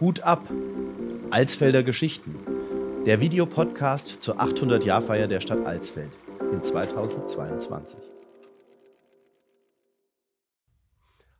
Hut 0.00 0.20
ab! 0.22 0.48
Alsfelder 1.30 1.84
Geschichten. 1.84 2.34
Der 3.06 3.20
Videopodcast 3.20 4.20
zur 4.20 4.40
800-Jahr-Feier 4.40 5.28
der 5.28 5.40
Stadt 5.40 5.64
Alsfeld 5.64 6.10
in 6.52 6.64
2022. 6.64 8.00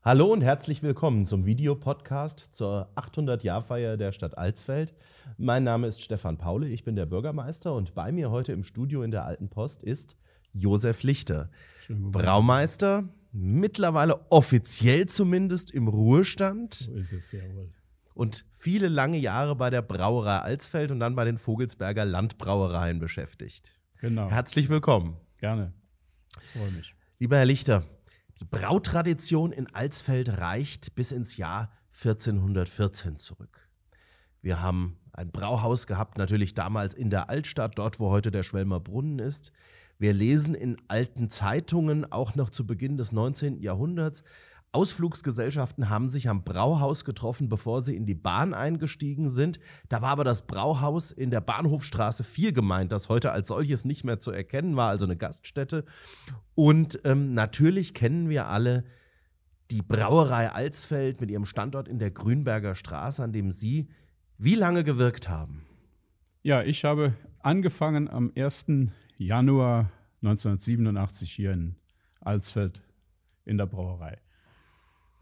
Hallo 0.02 0.32
und 0.32 0.42
herzlich 0.42 0.84
willkommen 0.84 1.26
zum 1.26 1.46
Videopodcast 1.46 2.48
zur 2.52 2.90
800-Jahr-Feier 2.94 3.96
der 3.96 4.12
Stadt 4.12 4.38
Alsfeld. 4.38 4.94
Mein 5.36 5.64
Name 5.64 5.88
ist 5.88 6.00
Stefan 6.00 6.38
Paule, 6.38 6.68
ich 6.68 6.84
bin 6.84 6.94
der 6.94 7.06
Bürgermeister 7.06 7.74
und 7.74 7.94
bei 7.94 8.12
mir 8.12 8.30
heute 8.30 8.52
im 8.52 8.62
Studio 8.62 9.02
in 9.02 9.10
der 9.10 9.24
Alten 9.24 9.48
Post 9.48 9.82
ist 9.82 10.16
Josef 10.52 11.02
Lichter, 11.02 11.50
Braumeister, 11.88 13.08
mittlerweile 13.32 14.20
offiziell 14.30 15.06
zumindest 15.06 15.72
im 15.72 15.88
Ruhestand. 15.88 16.74
So 16.74 16.94
ist 16.94 17.12
es, 17.12 17.32
jawohl. 17.32 17.70
Und 18.14 18.44
viele 18.52 18.88
lange 18.88 19.18
Jahre 19.18 19.56
bei 19.56 19.70
der 19.70 19.82
Brauerei 19.82 20.38
Alsfeld 20.38 20.90
und 20.90 21.00
dann 21.00 21.14
bei 21.14 21.24
den 21.24 21.38
Vogelsberger 21.38 22.04
Landbrauereien 22.04 22.98
beschäftigt. 22.98 23.72
Genau. 24.00 24.30
Herzlich 24.30 24.68
willkommen. 24.68 25.16
Gerne. 25.38 25.72
Freue 26.52 26.70
mich. 26.72 26.94
Lieber 27.18 27.36
Herr 27.36 27.44
Lichter, 27.44 27.84
die 28.40 28.44
Brautradition 28.44 29.52
in 29.52 29.72
Alsfeld 29.74 30.28
reicht 30.38 30.94
bis 30.94 31.12
ins 31.12 31.36
Jahr 31.36 31.70
1414 31.92 33.18
zurück. 33.18 33.68
Wir 34.40 34.60
haben 34.60 34.98
ein 35.12 35.30
Brauhaus 35.30 35.86
gehabt, 35.86 36.18
natürlich 36.18 36.54
damals 36.54 36.94
in 36.94 37.10
der 37.10 37.30
Altstadt, 37.30 37.78
dort 37.78 38.00
wo 38.00 38.10
heute 38.10 38.30
der 38.30 38.42
Schwelmer 38.42 38.80
Brunnen 38.80 39.18
ist. 39.18 39.52
Wir 39.98 40.12
lesen 40.12 40.54
in 40.54 40.78
alten 40.88 41.30
Zeitungen, 41.30 42.10
auch 42.10 42.34
noch 42.34 42.50
zu 42.50 42.66
Beginn 42.66 42.96
des 42.96 43.12
19. 43.12 43.60
Jahrhunderts, 43.60 44.24
Ausflugsgesellschaften 44.72 45.90
haben 45.90 46.08
sich 46.08 46.28
am 46.28 46.44
Brauhaus 46.44 47.04
getroffen, 47.04 47.48
bevor 47.48 47.84
sie 47.84 47.94
in 47.94 48.06
die 48.06 48.14
Bahn 48.14 48.54
eingestiegen 48.54 49.28
sind. 49.28 49.60
Da 49.88 50.00
war 50.00 50.10
aber 50.10 50.24
das 50.24 50.46
Brauhaus 50.46 51.12
in 51.12 51.30
der 51.30 51.42
Bahnhofstraße 51.42 52.24
4 52.24 52.52
gemeint, 52.52 52.90
das 52.90 53.10
heute 53.10 53.32
als 53.32 53.48
solches 53.48 53.84
nicht 53.84 54.04
mehr 54.04 54.18
zu 54.18 54.30
erkennen 54.30 54.74
war, 54.74 54.88
also 54.88 55.04
eine 55.04 55.16
Gaststätte. 55.16 55.84
Und 56.54 57.00
ähm, 57.04 57.34
natürlich 57.34 57.92
kennen 57.92 58.30
wir 58.30 58.46
alle 58.48 58.84
die 59.70 59.82
Brauerei 59.82 60.50
Alsfeld 60.50 61.20
mit 61.20 61.30
ihrem 61.30 61.44
Standort 61.44 61.86
in 61.86 61.98
der 61.98 62.10
Grünberger 62.10 62.74
Straße, 62.74 63.22
an 63.22 63.32
dem 63.32 63.52
Sie 63.52 63.88
wie 64.38 64.54
lange 64.54 64.84
gewirkt 64.84 65.28
haben. 65.28 65.66
Ja, 66.42 66.62
ich 66.62 66.84
habe 66.84 67.14
angefangen 67.40 68.08
am 68.08 68.32
1. 68.34 68.66
Januar 69.18 69.92
1987 70.22 71.30
hier 71.30 71.52
in 71.52 71.76
Alsfeld 72.20 72.82
in 73.44 73.58
der 73.58 73.66
Brauerei. 73.66 74.18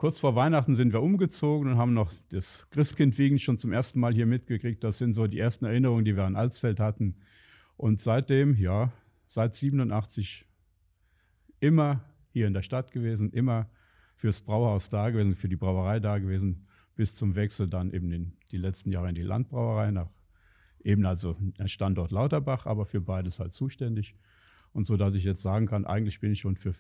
Kurz 0.00 0.18
vor 0.18 0.34
Weihnachten 0.34 0.74
sind 0.74 0.94
wir 0.94 1.02
umgezogen 1.02 1.72
und 1.72 1.76
haben 1.76 1.92
noch 1.92 2.10
das 2.30 2.66
Christkind 2.70 3.18
wegen 3.18 3.38
schon 3.38 3.58
zum 3.58 3.70
ersten 3.70 4.00
Mal 4.00 4.14
hier 4.14 4.24
mitgekriegt. 4.24 4.82
Das 4.82 4.96
sind 4.96 5.12
so 5.12 5.26
die 5.26 5.38
ersten 5.38 5.66
Erinnerungen, 5.66 6.06
die 6.06 6.16
wir 6.16 6.24
an 6.24 6.36
Alsfeld 6.36 6.80
hatten. 6.80 7.16
Und 7.76 8.00
seitdem, 8.00 8.56
ja, 8.56 8.94
seit 9.26 9.54
87 9.54 10.46
immer 11.60 12.02
hier 12.30 12.46
in 12.46 12.54
der 12.54 12.62
Stadt 12.62 12.92
gewesen, 12.92 13.30
immer 13.32 13.68
fürs 14.16 14.40
Brauhaus 14.40 14.88
da 14.88 15.10
gewesen, 15.10 15.36
für 15.36 15.50
die 15.50 15.56
Brauerei 15.56 16.00
da 16.00 16.16
gewesen, 16.16 16.66
bis 16.96 17.14
zum 17.14 17.34
Wechsel 17.34 17.68
dann 17.68 17.92
eben 17.92 18.10
in 18.10 18.32
die 18.52 18.56
letzten 18.56 18.90
Jahre 18.92 19.10
in 19.10 19.14
die 19.14 19.20
Landbrauerei 19.20 19.90
nach 19.90 20.08
eben 20.82 21.04
also 21.04 21.36
Standort 21.66 22.10
Lauterbach, 22.10 22.64
aber 22.64 22.86
für 22.86 23.02
beides 23.02 23.38
halt 23.38 23.52
zuständig. 23.52 24.14
Und 24.72 24.86
so, 24.86 24.96
dass 24.96 25.14
ich 25.14 25.24
jetzt 25.24 25.42
sagen 25.42 25.66
kann, 25.66 25.84
eigentlich 25.84 26.20
bin 26.20 26.32
ich 26.32 26.40
schon 26.40 26.56
für 26.56 26.72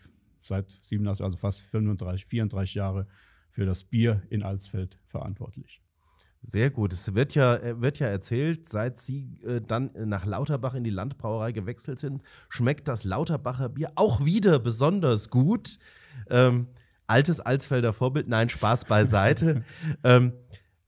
seit 0.42 0.70
87, 0.82 1.24
also 1.24 1.36
fast 1.36 1.60
35, 1.60 2.26
34 2.26 2.74
Jahre 2.74 3.06
für 3.50 3.66
das 3.66 3.84
Bier 3.84 4.22
in 4.30 4.42
Alsfeld 4.42 4.98
verantwortlich. 5.06 5.80
Sehr 6.42 6.70
gut. 6.70 6.92
Es 6.92 7.14
wird 7.14 7.34
ja, 7.34 7.56
äh, 7.56 7.80
wird 7.80 7.98
ja 7.98 8.06
erzählt, 8.06 8.66
seit 8.66 8.98
Sie 8.98 9.38
äh, 9.44 9.60
dann 9.60 9.90
nach 9.94 10.24
Lauterbach 10.24 10.74
in 10.74 10.84
die 10.84 10.90
Landbrauerei 10.90 11.52
gewechselt 11.52 11.98
sind, 11.98 12.22
schmeckt 12.48 12.88
das 12.88 13.04
Lauterbacher 13.04 13.68
Bier 13.68 13.92
auch 13.94 14.24
wieder 14.24 14.58
besonders 14.58 15.28
gut. 15.28 15.78
Ähm, 16.30 16.68
altes 17.06 17.40
Alsfelder 17.40 17.92
Vorbild, 17.92 18.28
nein, 18.28 18.48
Spaß 18.48 18.86
beiseite. 18.86 19.64
ähm, 20.04 20.32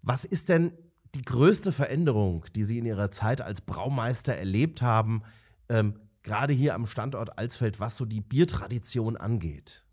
was 0.01 0.25
ist 0.25 0.49
denn 0.49 0.73
die 1.15 1.23
größte 1.23 1.73
Veränderung, 1.73 2.47
die 2.55 2.65
Sie 2.65 2.79
in 2.79 2.87
Ihrer 2.87 3.11
Zeit 3.11 3.43
als 3.43 3.61
Braumeister 3.61 4.35
erlebt 4.35 4.81
haben, 4.81 5.23
ähm, 5.69 5.99
gerade 6.23 6.53
hier 6.53 6.75
am 6.75 6.87
Standort 6.87 7.39
Alsfeld, 7.39 7.81
was 7.81 7.97
so 7.97 8.05
die 8.05 8.21
Biertradition 8.21 9.17
angeht? 9.17 9.85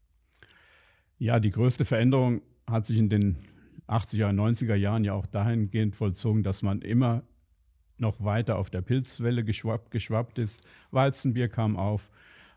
Ja, 1.17 1.39
die 1.39 1.51
größte 1.51 1.85
Veränderung 1.85 2.41
hat 2.67 2.85
sich 2.85 2.97
in 2.97 3.09
den 3.09 3.37
80er, 3.87 4.29
90er 4.29 4.75
Jahren 4.75 5.03
ja 5.03 5.13
auch 5.13 5.25
dahingehend 5.25 5.95
vollzogen, 5.95 6.43
dass 6.43 6.61
man 6.61 6.81
immer 6.81 7.23
noch 7.97 8.23
weiter 8.23 8.57
auf 8.57 8.69
der 8.69 8.81
Pilzwelle 8.81 9.43
geschwappt, 9.43 9.91
geschwappt 9.91 10.37
ist. 10.39 10.61
Weizenbier 10.91 11.49
kam 11.49 11.75
auf. 11.75 12.09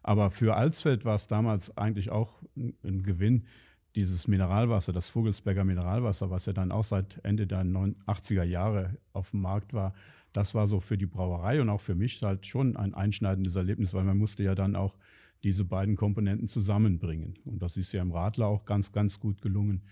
Aber 0.03 0.31
für 0.31 0.55
Alsfeld 0.57 1.05
war 1.05 1.15
es 1.15 1.27
damals 1.27 1.77
eigentlich 1.77 2.11
auch 2.11 2.43
ein 2.57 3.03
Gewinn, 3.03 3.47
dieses 3.95 4.27
Mineralwasser, 4.27 4.93
das 4.93 5.09
Vogelsberger 5.09 5.65
Mineralwasser, 5.65 6.31
was 6.31 6.47
ja 6.47 6.53
dann 6.53 6.73
auch 6.73 6.85
seit 6.85 7.21
Ende 7.25 7.47
der 7.47 7.63
80er 7.63 8.43
Jahre 8.43 8.97
auf 9.13 9.31
dem 9.31 9.43
Markt 9.43 9.75
war, 9.75 9.93
das 10.33 10.55
war 10.55 10.67
so 10.67 10.81
für 10.81 10.97
die 10.97 11.07
Brauerei 11.07 11.61
und 11.61 11.69
auch 11.69 11.81
für 11.81 11.95
mich 11.95 12.21
halt 12.23 12.47
schon 12.47 12.77
ein 12.77 12.95
einschneidendes 12.95 13.57
Erlebnis, 13.57 13.95
weil 13.95 14.05
man 14.05 14.19
musste 14.19 14.43
ja 14.43 14.55
dann 14.55 14.77
auch 14.77 14.97
diese 15.43 15.65
beiden 15.65 15.97
Komponenten 15.97 16.47
zusammenbringen. 16.47 17.35
Und 17.45 17.63
das 17.63 17.77
ist 17.77 17.93
ja 17.93 18.03
im 18.03 18.13
Radler 18.13 18.47
auch 18.47 18.65
ganz, 18.65 18.93
ganz 18.93 19.21
gut 19.21 19.43
gelungen. 19.43 19.83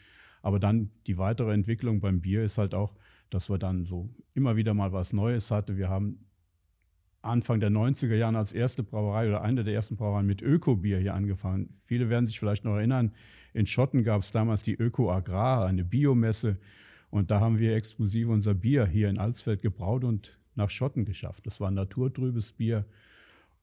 Aber 0.43 0.59
dann 0.59 0.91
die 1.07 1.19
weitere 1.19 1.53
Entwicklung 1.53 2.01
beim 2.01 2.21
Bier 2.21 2.43
ist 2.43 2.57
halt 2.57 2.75
auch, 2.75 2.95
dass 3.31 3.51
wir 3.51 3.59
dann 3.59 3.85
so 3.85 4.09
immer 4.35 4.57
wieder 4.57 4.75
mal 4.75 4.93
was 4.93 5.13
Neues 5.13 5.51
hatten. 5.51 5.77
Wir 5.77 5.89
haben 5.89 6.25
Anfang 7.23 7.61
der 7.61 7.71
90er 7.71 8.15
Jahre 8.15 8.39
als 8.39 8.53
erste 8.53 8.83
Brauerei 8.83 9.29
oder 9.29 9.43
eine 9.43 9.63
der 9.63 9.75
ersten 9.75 9.97
Brauereien 9.97 10.27
mit 10.27 10.41
Ökobier 10.41 10.99
hier 10.99 11.15
angefangen. 11.15 11.81
Viele 11.85 12.09
werden 12.09 12.27
sich 12.27 12.39
vielleicht 12.39 12.65
noch 12.65 12.77
erinnern, 12.77 13.13
in 13.53 13.67
Schotten 13.67 14.05
gab 14.05 14.23
es 14.23 14.33
damals 14.33 14.63
die 14.63 14.75
Öko 14.75 15.11
Agrar, 15.13 15.67
eine 15.67 15.85
Biomesse. 15.85 16.59
Und 17.11 17.31
da 17.31 17.41
haben 17.41 17.59
wir 17.59 17.75
exklusiv 17.75 18.29
unser 18.29 18.55
Bier 18.55 18.87
hier 18.87 19.09
in 19.09 19.19
Alsfeld 19.19 19.63
gebraut 19.63 20.05
und 20.05 20.39
nach 20.55 20.71
Schotten 20.71 21.05
geschafft. 21.05 21.47
Das 21.47 21.61
war 21.61 21.71
naturtrübes 21.71 22.53
Bier 22.53 22.85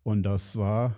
und 0.04 0.24
das 0.24 0.56
war 0.56 0.96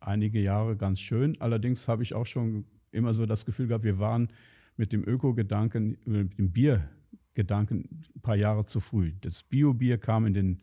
einige 0.00 0.40
Jahre 0.40 0.76
ganz 0.76 1.00
schön. 1.00 1.40
Allerdings 1.40 1.88
habe 1.88 2.02
ich 2.02 2.14
auch 2.14 2.26
schon 2.26 2.64
immer 2.92 3.14
so 3.14 3.26
das 3.26 3.44
Gefühl 3.46 3.68
gehabt, 3.68 3.84
wir 3.84 3.98
waren 3.98 4.28
mit 4.76 4.92
dem 4.92 5.06
Öko-Gedanken, 5.06 5.98
mit 6.04 6.38
dem 6.38 6.52
Bier-Gedanken 6.52 8.04
ein 8.14 8.20
paar 8.20 8.36
Jahre 8.36 8.64
zu 8.64 8.80
früh. 8.80 9.12
Das 9.20 9.42
Bio-Bier 9.42 9.98
kam 9.98 10.26
in 10.26 10.34
den 10.34 10.62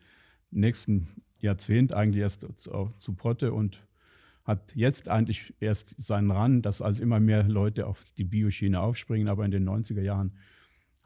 nächsten 0.51 1.07
Jahrzehnt 1.39 1.93
eigentlich 1.93 2.21
erst 2.21 2.47
zu, 2.57 2.93
zu 2.97 3.13
Potte 3.13 3.53
und 3.53 3.85
hat 4.43 4.75
jetzt 4.75 5.09
eigentlich 5.09 5.53
erst 5.59 5.95
seinen 6.01 6.31
Rang, 6.31 6.61
dass 6.61 6.81
also 6.81 7.03
immer 7.03 7.19
mehr 7.19 7.43
Leute 7.43 7.87
auf 7.87 8.03
die 8.17 8.23
Bioschiene 8.23 8.79
aufspringen. 8.79 9.27
Aber 9.27 9.45
in 9.45 9.51
den 9.51 9.67
90er 9.67 10.01
Jahren 10.01 10.33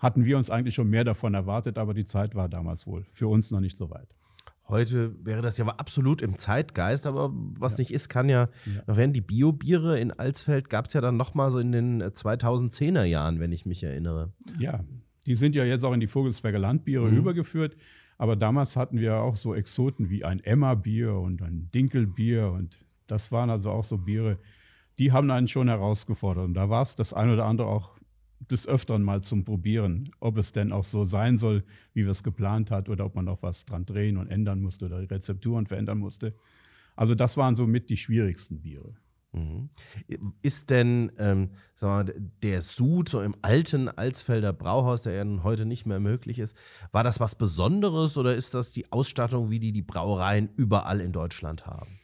hatten 0.04 0.26
wir 0.26 0.38
uns 0.38 0.50
eigentlich 0.50 0.76
schon 0.76 0.90
mehr 0.90 1.04
davon 1.04 1.34
erwartet, 1.34 1.78
aber 1.78 1.94
die 1.94 2.06
Zeit 2.06 2.36
war 2.36 2.50
damals 2.50 2.86
wohl 2.86 3.06
für 3.12 3.28
uns 3.28 3.50
noch 3.52 3.60
nicht 3.60 3.78
so 3.78 3.90
weit. 3.90 4.10
Heute 4.68 5.14
wäre 5.26 5.42
das 5.42 5.58
ja 5.58 5.66
absolut 5.66 6.22
im 6.22 6.38
Zeitgeist, 6.38 7.06
aber 7.06 7.32
was 7.34 7.74
ja. 7.74 7.82
nicht 7.82 7.92
ist, 7.92 8.10
kann 8.10 8.30
ja, 8.30 8.50
ja. 8.66 8.84
noch 8.88 8.98
werden. 8.98 9.14
Die 9.14 9.22
Biobiere 9.22 10.00
in 10.00 10.12
Alsfeld 10.12 10.70
gab 10.70 10.88
es 10.88 10.94
ja 10.94 11.02
dann 11.02 11.18
noch 11.18 11.34
mal 11.34 11.52
so 11.52 11.60
in 11.60 11.72
den 11.72 12.02
2010er 12.02 13.04
Jahren, 13.04 13.40
wenn 13.40 13.52
ich 13.52 13.66
mich 13.66 13.84
erinnere. 13.84 14.32
Ja, 14.60 14.84
die 15.26 15.36
sind 15.36 15.56
ja 15.56 15.66
jetzt 15.66 15.84
auch 15.84 15.94
in 15.94 16.00
die 16.00 16.08
Vogelsberger 16.08 16.60
Landbiere 16.60 17.10
mhm. 17.10 17.18
übergeführt. 17.18 17.76
Aber 18.18 18.36
damals 18.36 18.76
hatten 18.76 19.00
wir 19.00 19.18
auch 19.18 19.36
so 19.36 19.54
Exoten 19.54 20.10
wie 20.10 20.24
ein 20.24 20.40
Emma-Bier 20.40 21.14
und 21.14 21.42
ein 21.42 21.70
Dinkelbier 21.74 22.52
und 22.52 22.80
das 23.08 23.32
waren 23.32 23.50
also 23.50 23.72
auch 23.72 23.84
so 23.84 23.98
Biere, 23.98 24.38
die 24.98 25.12
haben 25.12 25.30
einen 25.32 25.48
schon 25.48 25.68
herausgefordert. 25.68 26.46
Und 26.46 26.54
da 26.54 26.70
war 26.70 26.84
es 26.84 26.96
das 26.96 27.14
ein 27.14 27.30
oder 27.30 27.46
andere 27.46 27.68
auch 27.68 27.98
des 28.52 28.68
Öfteren 28.68 29.04
mal 29.04 29.22
zum 29.22 29.44
Probieren, 29.44 30.12
ob 30.20 30.38
es 30.38 30.52
denn 30.52 30.72
auch 30.72 30.84
so 30.84 31.06
sein 31.06 31.38
soll, 31.38 31.64
wie 31.94 32.04
wir 32.04 32.12
es 32.12 32.24
geplant 32.24 32.72
hat, 32.72 32.90
oder 32.90 33.06
ob 33.06 33.16
man 33.16 33.26
noch 33.26 33.42
was 33.44 33.66
dran 33.66 33.86
drehen 33.86 34.18
und 34.18 34.28
ändern 34.28 34.62
musste 34.62 34.86
oder 34.86 35.10
Rezepturen 35.10 35.66
verändern 35.68 36.00
musste. 36.00 36.36
Also 36.96 37.16
das 37.16 37.38
waren 37.38 37.56
so 37.56 37.66
mit 37.66 37.90
die 37.90 37.98
schwierigsten 37.98 38.62
Biere. 38.62 38.96
Mhm. 39.34 39.70
Ist 40.44 40.70
denn 40.70 41.12
ähm, 41.18 41.50
sagen 41.74 42.08
wir, 42.08 42.16
der 42.44 42.62
Sud 42.62 43.10
so 43.10 43.22
im 43.22 43.36
alten 43.42 43.90
Alsfelder 43.90 44.54
Brauhaus, 44.54 45.02
der 45.02 45.14
ja 45.14 45.44
heute 45.44 45.66
nicht 45.66 45.86
mehr 45.88 46.00
möglich 46.00 46.38
ist, 46.38 46.56
war 46.92 47.04
das 47.04 47.20
was 47.20 47.36
Besonderes 47.36 48.16
oder 48.18 48.36
ist 48.36 48.54
das 48.54 48.72
die 48.72 48.92
Ausstattung, 48.92 49.50
wie 49.50 49.60
die 49.60 49.72
die 49.72 49.82
Brauereien 49.82 50.50
überall 50.56 51.02
in 51.02 51.12
Deutschland 51.12 51.66
haben? 51.66 52.00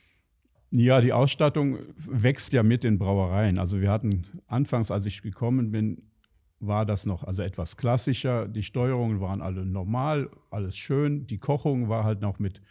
Ja, 0.71 1.01
die 1.01 1.13
Ausstattung 1.13 1.79
wächst 1.97 2.53
ja 2.53 2.61
mit 2.61 2.83
den 2.83 2.99
Brauereien. 2.99 3.57
Also 3.57 3.81
wir 3.81 3.91
hatten 3.91 4.25
anfangs, 4.47 4.91
als 4.91 5.05
ich 5.05 5.21
gekommen 5.21 5.71
bin, 5.71 6.08
war 6.59 6.85
das 6.85 7.05
noch 7.05 7.23
also 7.23 7.41
etwas 7.41 7.77
klassischer. 7.77 8.47
Die 8.47 8.63
Steuerungen 8.63 9.21
waren 9.21 9.41
alle 9.41 9.65
normal, 9.65 10.29
alles 10.49 10.77
schön. 10.77 11.25
Die 11.27 11.37
Kochung 11.37 11.89
war 11.89 12.03
halt 12.03 12.21
noch 12.21 12.39
mit 12.39 12.61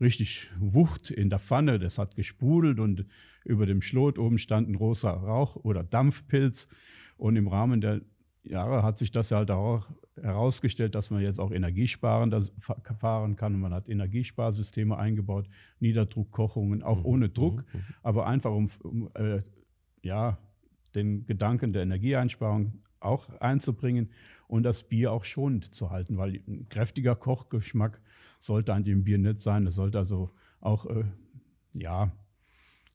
richtig 0.00 0.50
Wucht 0.58 1.10
in 1.10 1.30
der 1.30 1.38
Pfanne. 1.38 1.78
Das 1.78 1.98
hat 1.98 2.16
gesprudelt 2.16 2.78
und 2.78 3.06
über 3.44 3.66
dem 3.66 3.82
Schlot 3.82 4.18
oben 4.18 4.38
stand 4.38 4.68
ein 4.68 4.76
großer 4.76 5.10
Rauch- 5.10 5.56
oder 5.56 5.82
Dampfpilz. 5.82 6.68
Und 7.16 7.36
im 7.36 7.48
Rahmen 7.48 7.80
der 7.80 8.00
Jahre 8.44 8.82
hat 8.82 8.98
sich 8.98 9.10
das 9.10 9.30
halt 9.30 9.50
auch 9.50 9.88
herausgestellt, 10.20 10.94
dass 10.94 11.10
man 11.10 11.22
jetzt 11.22 11.40
auch 11.40 11.50
energiesparender 11.50 12.42
fahren 12.98 13.36
kann. 13.36 13.54
Und 13.54 13.60
man 13.60 13.74
hat 13.74 13.88
Energiesparsysteme 13.88 14.96
eingebaut, 14.96 15.48
Niederdruckkochungen, 15.80 16.82
auch 16.82 16.98
mhm. 16.98 17.06
ohne 17.06 17.28
Druck, 17.30 17.64
mhm. 17.72 17.80
aber 18.02 18.26
einfach 18.26 18.52
um, 18.52 18.68
um 18.82 19.10
äh, 19.14 19.42
ja, 20.02 20.38
den 20.94 21.26
Gedanken 21.26 21.72
der 21.72 21.82
Energieeinsparung 21.82 22.83
auch 23.04 23.28
einzubringen 23.40 24.10
und 24.48 24.62
das 24.62 24.84
Bier 24.84 25.12
auch 25.12 25.24
schonend 25.24 25.74
zu 25.74 25.90
halten, 25.90 26.16
weil 26.16 26.42
ein 26.46 26.68
kräftiger 26.68 27.14
Kochgeschmack 27.14 28.00
sollte 28.38 28.74
an 28.74 28.84
dem 28.84 29.04
Bier 29.04 29.18
nicht 29.18 29.40
sein. 29.40 29.64
Das 29.64 29.74
sollte 29.74 29.98
also 29.98 30.30
auch 30.60 30.86
äh, 30.86 31.04
ja, 31.72 32.12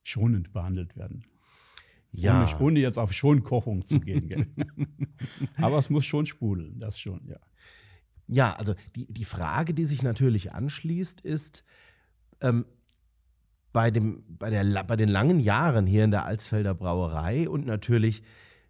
schonend 0.04 0.54
behandelt 0.54 0.96
werden. 0.96 1.24
Ja. 2.12 2.44
Ohne, 2.44 2.60
ohne 2.60 2.80
jetzt 2.80 2.98
auf 2.98 3.14
Schonkochung 3.14 3.86
zu 3.86 4.00
gehen. 4.00 4.56
Aber 5.58 5.78
es 5.78 5.90
muss 5.90 6.06
schon 6.06 6.26
spudeln, 6.26 6.80
das 6.80 7.00
schon, 7.00 7.28
ja. 7.28 7.40
Ja, 8.32 8.54
also 8.54 8.76
die, 8.96 9.12
die 9.12 9.26
Frage, 9.26 9.74
die 9.74 9.86
sich 9.86 10.04
natürlich 10.04 10.54
anschließt, 10.54 11.22
ist, 11.22 11.64
ähm, 12.42 12.66
bei, 13.74 13.92
dem, 13.92 14.24
bei, 14.28 14.50
der, 14.50 14.84
bei 14.84 14.96
den 14.96 15.10
langen 15.10 15.40
Jahren 15.40 15.86
hier 15.86 16.04
in 16.04 16.12
der 16.12 16.26
Alsfelder 16.26 16.74
Brauerei 16.74 17.50
und 17.50 17.66
natürlich 17.66 18.24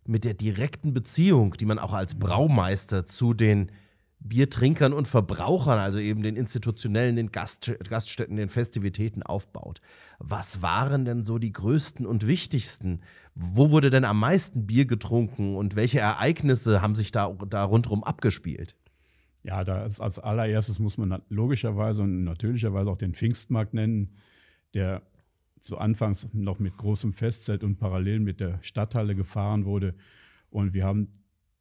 mit 0.10 0.26
der 0.26 0.34
direkten 0.34 0.94
Beziehung, 0.94 1.54
die 1.54 1.66
man 1.66 1.80
auch 1.80 1.94
als 1.94 2.16
Braumeister 2.16 3.06
zu 3.06 3.34
den 3.34 3.72
Biertrinkern 4.22 4.92
und 4.92 5.08
Verbrauchern, 5.08 5.80
also 5.80 5.98
eben 5.98 6.24
den 6.24 6.36
institutionellen, 6.36 7.16
den 7.16 7.32
Gast, 7.32 7.72
Gaststätten, 7.88 8.36
den 8.36 8.50
Festivitäten 8.50 9.24
aufbaut. 9.24 9.80
Was 10.18 10.62
waren 10.62 11.06
denn 11.06 11.24
so 11.24 11.38
die 11.38 11.54
größten 11.54 12.06
und 12.06 12.28
wichtigsten? 12.28 13.02
Wo 13.34 13.72
wurde 13.72 13.90
denn 13.90 14.04
am 14.04 14.20
meisten 14.20 14.68
Bier 14.68 14.86
getrunken 14.86 15.56
und 15.56 15.78
welche 15.78 16.00
Ereignisse 16.00 16.82
haben 16.82 16.96
sich 16.96 17.12
da, 17.12 17.34
da 17.48 17.64
rundherum 17.64 18.04
abgespielt? 18.04 18.76
Ja, 19.44 19.64
da 19.64 19.84
als 19.84 20.20
allererstes 20.20 20.80
muss 20.80 20.98
man 20.98 21.22
logischerweise 21.30 22.02
und 22.02 22.26
natürlicherweise 22.26 22.90
auch 22.90 22.98
den 22.98 23.14
Pfingstmarkt 23.14 23.74
nennen, 23.74 24.16
der 24.74 25.02
zu 25.60 25.78
Anfangs 25.78 26.28
noch 26.34 26.60
mit 26.60 26.78
großem 26.78 27.14
Festzelt 27.14 27.64
und 27.64 27.78
parallel 27.78 28.20
mit 28.20 28.40
der 28.40 28.60
Stadthalle 28.62 29.16
gefahren 29.16 29.66
wurde. 29.66 29.96
Und 30.50 30.74
wir 30.74 30.84
haben 30.84 31.08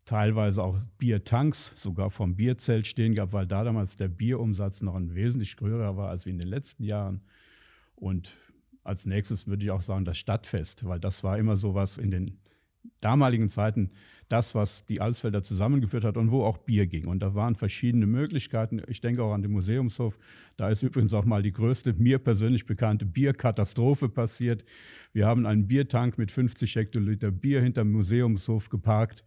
teilweise 0.04 0.62
auch 0.62 0.78
Biertanks 0.96 1.72
sogar 1.74 2.10
vom 2.10 2.34
Bierzelt 2.36 2.86
stehen 2.86 3.14
gehabt, 3.14 3.32
weil 3.32 3.46
da 3.46 3.62
damals 3.62 3.96
der 3.96 4.08
Bierumsatz 4.08 4.80
noch 4.80 4.94
ein 4.94 5.14
wesentlich 5.14 5.56
höherer 5.60 5.96
war 5.96 6.08
als 6.08 6.24
in 6.24 6.38
den 6.38 6.48
letzten 6.48 6.84
Jahren. 6.84 7.20
Und 7.94 8.34
als 8.84 9.04
nächstes 9.04 9.46
würde 9.46 9.64
ich 9.64 9.70
auch 9.70 9.82
sagen 9.82 10.06
das 10.06 10.16
Stadtfest, 10.16 10.86
weil 10.86 10.98
das 10.98 11.22
war 11.24 11.36
immer 11.36 11.56
so 11.56 11.74
was 11.74 11.98
in 11.98 12.10
den 12.10 12.38
damaligen 13.00 13.48
Zeiten 13.48 13.90
das, 14.28 14.54
was 14.54 14.84
die 14.84 15.00
Alsfelder 15.00 15.42
zusammengeführt 15.42 16.04
hat 16.04 16.16
und 16.16 16.30
wo 16.30 16.44
auch 16.44 16.58
Bier 16.58 16.86
ging. 16.86 17.06
Und 17.06 17.20
da 17.20 17.34
waren 17.34 17.54
verschiedene 17.54 18.06
Möglichkeiten. 18.06 18.82
Ich 18.86 19.00
denke 19.00 19.22
auch 19.22 19.32
an 19.32 19.42
den 19.42 19.52
Museumshof. 19.52 20.18
Da 20.56 20.68
ist 20.68 20.82
übrigens 20.82 21.14
auch 21.14 21.24
mal 21.24 21.42
die 21.42 21.52
größte, 21.52 21.94
mir 21.94 22.18
persönlich 22.18 22.66
bekannte 22.66 23.06
Bierkatastrophe 23.06 24.08
passiert. 24.08 24.64
Wir 25.12 25.26
haben 25.26 25.46
einen 25.46 25.66
Biertank 25.66 26.18
mit 26.18 26.30
50 26.30 26.76
Hektoliter 26.76 27.30
Bier 27.30 27.62
hinterm 27.62 27.90
Museumshof 27.90 28.68
geparkt 28.68 29.24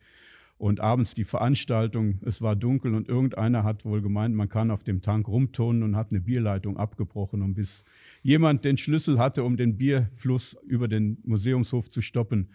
und 0.61 0.79
abends 0.79 1.15
die 1.15 1.23
Veranstaltung, 1.23 2.19
es 2.23 2.39
war 2.43 2.55
dunkel 2.55 2.93
und 2.93 3.09
irgendeiner 3.09 3.63
hat 3.63 3.83
wohl 3.83 3.99
gemeint, 3.99 4.35
man 4.35 4.47
kann 4.47 4.69
auf 4.69 4.83
dem 4.83 5.01
Tank 5.01 5.27
rumtonen 5.27 5.81
und 5.81 5.95
hat 5.95 6.11
eine 6.11 6.21
Bierleitung 6.21 6.77
abgebrochen. 6.77 7.41
Und 7.41 7.55
bis 7.55 7.83
jemand 8.21 8.63
den 8.63 8.77
Schlüssel 8.77 9.17
hatte, 9.17 9.43
um 9.43 9.57
den 9.57 9.79
Bierfluss 9.79 10.55
über 10.67 10.87
den 10.87 11.17
Museumshof 11.23 11.89
zu 11.89 12.03
stoppen, 12.03 12.49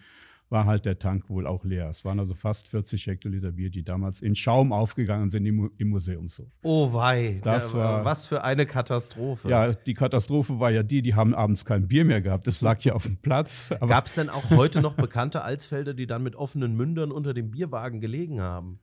war 0.49 0.65
halt 0.65 0.85
der 0.85 0.97
Tank 0.99 1.29
wohl 1.29 1.45
auch 1.45 1.63
leer. 1.65 1.89
Es 1.89 2.05
waren 2.05 2.19
also 2.19 2.33
fast 2.33 2.69
40 2.69 3.07
Hektoliter 3.07 3.51
Bier, 3.51 3.69
die 3.69 3.83
damals 3.83 4.21
in 4.21 4.35
Schaum 4.35 4.71
aufgegangen 4.71 5.29
sind 5.29 5.45
im, 5.45 5.71
im 5.77 5.89
Museumshof. 5.89 6.47
Oh 6.63 6.93
wei, 6.93 7.39
das 7.43 7.73
ja, 7.73 7.79
war, 7.79 8.05
was 8.05 8.27
für 8.27 8.43
eine 8.43 8.65
Katastrophe. 8.65 9.49
Ja, 9.49 9.71
die 9.71 9.93
Katastrophe 9.93 10.59
war 10.59 10.71
ja 10.71 10.83
die, 10.83 11.01
die 11.01 11.15
haben 11.15 11.35
abends 11.35 11.65
kein 11.65 11.87
Bier 11.87 12.05
mehr 12.05 12.21
gehabt. 12.21 12.47
Das 12.47 12.61
lag 12.61 12.81
ja 12.81 12.93
auf 12.93 13.03
dem 13.03 13.17
Platz. 13.17 13.73
Gab 13.79 14.05
es 14.05 14.15
denn 14.15 14.29
auch 14.29 14.49
heute 14.51 14.81
noch 14.81 14.93
bekannte 14.93 15.41
Alsfelder, 15.41 15.93
die 15.93 16.07
dann 16.07 16.23
mit 16.23 16.35
offenen 16.35 16.75
Mündern 16.75 17.11
unter 17.11 17.33
dem 17.33 17.51
Bierwagen 17.51 17.99
gelegen 17.99 18.41
haben? 18.41 18.79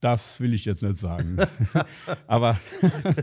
Das 0.00 0.38
will 0.38 0.52
ich 0.52 0.66
jetzt 0.66 0.82
nicht 0.82 0.96
sagen. 0.96 1.38
Aber 2.26 2.58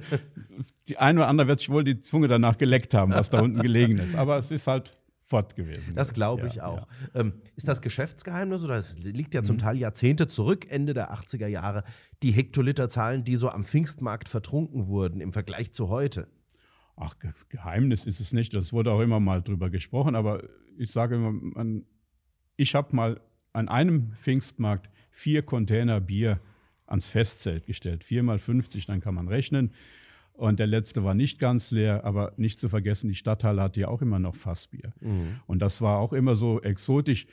die 0.89 0.97
eine 0.97 1.19
oder 1.19 1.27
andere 1.27 1.47
wird 1.47 1.59
sich 1.59 1.69
wohl 1.69 1.83
die 1.83 1.99
Zunge 1.99 2.27
danach 2.27 2.57
geleckt 2.57 2.95
haben, 2.95 3.13
was 3.13 3.29
da 3.29 3.41
unten 3.41 3.61
gelegen 3.61 3.99
ist. 3.99 4.15
Aber 4.15 4.37
es 4.37 4.49
ist 4.49 4.65
halt 4.65 4.97
fort 5.31 5.55
gewesen. 5.55 5.95
Das 5.95 6.13
glaube 6.13 6.47
ich 6.47 6.55
ja, 6.55 6.65
auch. 6.65 6.87
Ja. 7.13 7.21
Ähm, 7.21 7.33
ist 7.55 7.67
das 7.67 7.81
Geschäftsgeheimnis 7.81 8.63
oder 8.63 8.75
es 8.75 8.99
liegt 8.99 9.33
ja 9.33 9.43
zum 9.43 9.55
mhm. 9.55 9.61
Teil 9.61 9.77
Jahrzehnte 9.77 10.27
zurück, 10.27 10.69
Ende 10.69 10.93
der 10.93 11.13
80er 11.13 11.47
Jahre, 11.47 11.83
die 12.21 12.31
Hektoliterzahlen, 12.31 13.23
die 13.23 13.37
so 13.37 13.49
am 13.49 13.63
Pfingstmarkt 13.63 14.27
vertrunken 14.27 14.87
wurden 14.87 15.21
im 15.21 15.31
Vergleich 15.31 15.71
zu 15.71 15.89
heute? 15.89 16.27
Ach, 16.97 17.17
Ge 17.17 17.31
Geheimnis 17.49 18.05
ist 18.05 18.19
es 18.19 18.33
nicht. 18.33 18.53
Das 18.53 18.73
wurde 18.73 18.91
auch 18.91 18.99
immer 18.99 19.19
mal 19.19 19.41
drüber 19.41 19.69
gesprochen. 19.69 20.15
Aber 20.15 20.43
ich 20.77 20.91
sage 20.91 21.15
immer, 21.15 21.31
man, 21.31 21.85
ich 22.57 22.75
habe 22.75 22.95
mal 22.95 23.21
an 23.53 23.69
einem 23.69 24.13
Pfingstmarkt 24.13 24.89
vier 25.09 25.43
Container 25.43 26.01
Bier 26.01 26.41
ans 26.85 27.07
Festzelt 27.07 27.65
gestellt. 27.65 28.03
Vier 28.03 28.21
mal 28.21 28.37
50, 28.37 28.85
dann 28.85 28.99
kann 28.99 29.15
man 29.15 29.29
rechnen. 29.29 29.71
Und 30.33 30.59
der 30.59 30.67
letzte 30.67 31.03
war 31.03 31.13
nicht 31.13 31.39
ganz 31.39 31.71
leer, 31.71 32.03
aber 32.03 32.33
nicht 32.37 32.57
zu 32.57 32.67
vergessen, 32.69 33.09
die 33.09 33.15
Stadthalle 33.15 33.61
hatte 33.61 33.81
ja 33.81 33.87
auch 33.89 34.01
immer 34.01 34.19
noch 34.19 34.35
Fassbier. 34.35 34.93
Mhm. 34.99 35.39
Und 35.45 35.59
das 35.59 35.81
war 35.81 35.99
auch 35.99 36.13
immer 36.13 36.35
so 36.35 36.61
exotisch. 36.61 37.27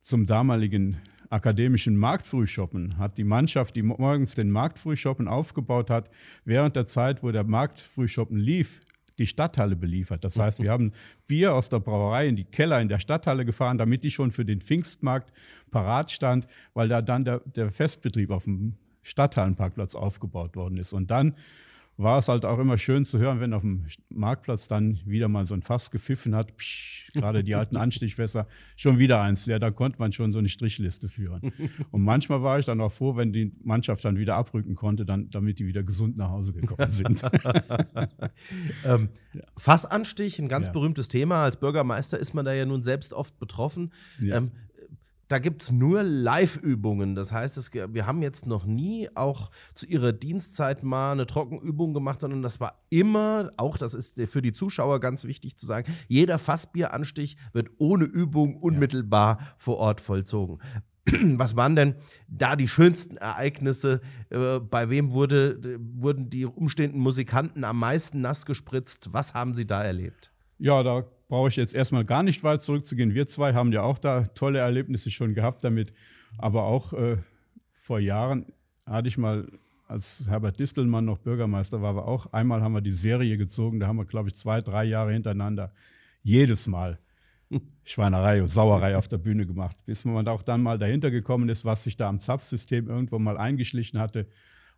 Zum 0.00 0.26
damaligen 0.26 0.98
akademischen 1.30 1.96
Marktfrühshoppen 1.96 2.98
hat 2.98 3.16
die 3.16 3.24
Mannschaft, 3.24 3.74
die 3.76 3.82
morgens 3.82 4.34
den 4.34 4.50
Marktfrühshoppen 4.50 5.28
aufgebaut 5.28 5.90
hat, 5.90 6.10
während 6.44 6.76
der 6.76 6.86
Zeit, 6.86 7.22
wo 7.22 7.30
der 7.30 7.44
Marktfrühshoppen 7.44 8.36
lief, 8.36 8.80
die 9.18 9.26
Stadthalle 9.26 9.76
beliefert. 9.76 10.24
Das 10.24 10.38
heißt, 10.38 10.60
wir 10.60 10.70
haben 10.70 10.92
Bier 11.26 11.54
aus 11.54 11.68
der 11.68 11.78
Brauerei 11.80 12.28
in 12.28 12.36
die 12.36 12.44
Keller 12.44 12.80
in 12.80 12.88
der 12.88 12.98
Stadthalle 12.98 13.44
gefahren, 13.44 13.78
damit 13.78 14.04
die 14.04 14.10
schon 14.10 14.32
für 14.32 14.44
den 14.44 14.60
Pfingstmarkt 14.60 15.32
parat 15.70 16.10
stand, 16.10 16.46
weil 16.74 16.88
da 16.88 17.00
dann 17.00 17.24
der, 17.24 17.40
der 17.40 17.70
Festbetrieb 17.70 18.30
auf 18.30 18.44
dem 18.44 18.74
Stadthallenparkplatz 19.02 19.94
aufgebaut 19.94 20.56
worden 20.56 20.78
ist. 20.78 20.92
Und 20.92 21.10
dann 21.10 21.34
war 21.96 22.18
es 22.18 22.28
halt 22.28 22.44
auch 22.44 22.58
immer 22.58 22.76
schön 22.76 23.04
zu 23.04 23.18
hören, 23.18 23.40
wenn 23.40 23.54
auf 23.54 23.62
dem 23.62 23.86
Marktplatz 24.08 24.66
dann 24.66 24.98
wieder 25.04 25.28
mal 25.28 25.46
so 25.46 25.54
ein 25.54 25.62
Fass 25.62 25.90
gepfiffen 25.90 26.34
hat, 26.34 26.56
psch, 26.56 27.08
gerade 27.12 27.44
die 27.44 27.54
alten 27.54 27.76
Anstichwässer, 27.84 28.46
schon 28.76 28.98
wieder 28.98 29.20
eins 29.20 29.46
leer, 29.46 29.60
da 29.60 29.70
konnte 29.70 29.98
man 29.98 30.12
schon 30.12 30.32
so 30.32 30.38
eine 30.38 30.48
Strichliste 30.48 31.08
führen. 31.08 31.52
Und 31.92 32.02
manchmal 32.02 32.42
war 32.42 32.58
ich 32.58 32.66
dann 32.66 32.80
auch 32.80 32.92
froh, 32.92 33.16
wenn 33.16 33.32
die 33.32 33.52
Mannschaft 33.62 34.04
dann 34.04 34.18
wieder 34.18 34.36
abrücken 34.36 34.74
konnte, 34.74 35.06
dann, 35.06 35.30
damit 35.30 35.58
die 35.58 35.66
wieder 35.66 35.82
gesund 35.82 36.16
nach 36.16 36.30
Hause 36.30 36.52
gekommen 36.52 36.90
sind. 36.90 37.22
ähm, 38.84 39.08
Fassanstich, 39.56 40.38
ein 40.40 40.48
ganz 40.48 40.66
ja. 40.66 40.72
berühmtes 40.72 41.08
Thema. 41.08 41.44
Als 41.44 41.56
Bürgermeister 41.58 42.18
ist 42.18 42.34
man 42.34 42.44
da 42.44 42.52
ja 42.52 42.66
nun 42.66 42.82
selbst 42.82 43.12
oft 43.12 43.38
betroffen. 43.38 43.92
Ja. 44.20 44.38
Ähm, 44.38 44.50
da 45.34 45.40
gibt 45.40 45.64
es 45.64 45.72
nur 45.72 46.04
Live-Übungen. 46.04 47.16
Das 47.16 47.32
heißt, 47.32 47.58
es, 47.58 47.74
wir 47.74 48.06
haben 48.06 48.22
jetzt 48.22 48.46
noch 48.46 48.66
nie 48.66 49.08
auch 49.16 49.50
zu 49.74 49.84
ihrer 49.84 50.12
Dienstzeit 50.12 50.84
mal 50.84 51.10
eine 51.10 51.26
Trockenübung 51.26 51.92
gemacht, 51.92 52.20
sondern 52.20 52.40
das 52.40 52.60
war 52.60 52.84
immer, 52.88 53.50
auch 53.56 53.76
das 53.76 53.94
ist 53.94 54.20
für 54.28 54.42
die 54.42 54.52
Zuschauer 54.52 55.00
ganz 55.00 55.24
wichtig 55.24 55.56
zu 55.56 55.66
sagen, 55.66 55.92
jeder 56.06 56.38
Fassbieranstich 56.38 57.36
wird 57.52 57.68
ohne 57.78 58.04
Übung 58.04 58.58
unmittelbar 58.58 59.38
ja. 59.40 59.46
vor 59.56 59.78
Ort 59.78 60.00
vollzogen. 60.00 60.60
Was 61.10 61.56
waren 61.56 61.74
denn 61.74 61.96
da 62.28 62.54
die 62.54 62.68
schönsten 62.68 63.16
Ereignisse? 63.16 64.02
Äh, 64.30 64.60
bei 64.60 64.88
wem 64.88 65.10
wurde, 65.10 65.80
wurden 65.96 66.30
die 66.30 66.46
umstehenden 66.46 67.00
Musikanten 67.00 67.64
am 67.64 67.80
meisten 67.80 68.20
nass 68.20 68.46
gespritzt? 68.46 69.08
Was 69.10 69.34
haben 69.34 69.52
Sie 69.52 69.66
da 69.66 69.82
erlebt? 69.82 70.30
Ja, 70.60 70.84
da 70.84 71.04
brauche 71.28 71.48
ich 71.48 71.56
jetzt 71.56 71.74
erstmal 71.74 72.04
gar 72.04 72.22
nicht 72.22 72.44
weit 72.44 72.62
zurückzugehen. 72.62 73.14
Wir 73.14 73.26
zwei 73.26 73.54
haben 73.54 73.72
ja 73.72 73.82
auch 73.82 73.98
da 73.98 74.24
tolle 74.24 74.58
Erlebnisse 74.58 75.10
schon 75.10 75.34
gehabt 75.34 75.64
damit. 75.64 75.92
Aber 76.38 76.64
auch 76.64 76.92
äh, 76.92 77.16
vor 77.72 77.98
Jahren 78.00 78.46
hatte 78.86 79.08
ich 79.08 79.18
mal, 79.18 79.48
als 79.86 80.24
Herbert 80.26 80.58
Distelmann 80.58 81.04
noch 81.04 81.18
Bürgermeister 81.18 81.82
war, 81.82 81.94
war 81.94 82.08
auch 82.08 82.32
einmal 82.32 82.62
haben 82.62 82.72
wir 82.72 82.80
die 82.80 82.90
Serie 82.90 83.36
gezogen. 83.36 83.80
Da 83.80 83.86
haben 83.86 83.96
wir, 83.96 84.04
glaube 84.04 84.28
ich, 84.28 84.34
zwei, 84.34 84.60
drei 84.60 84.84
Jahre 84.84 85.12
hintereinander 85.12 85.72
jedes 86.22 86.66
Mal 86.66 86.98
Schweinerei 87.84 88.40
und 88.40 88.48
Sauerei 88.48 88.96
auf 88.96 89.08
der 89.08 89.18
Bühne 89.18 89.46
gemacht, 89.46 89.76
bis 89.84 90.04
man 90.04 90.26
auch 90.26 90.42
dann 90.42 90.62
mal 90.62 90.78
dahinter 90.78 91.10
gekommen 91.10 91.48
ist, 91.48 91.64
was 91.64 91.84
sich 91.84 91.96
da 91.96 92.08
am 92.08 92.18
Zapfsystem 92.18 92.88
irgendwo 92.88 93.18
mal 93.18 93.36
eingeschlichen 93.36 94.00
hatte 94.00 94.26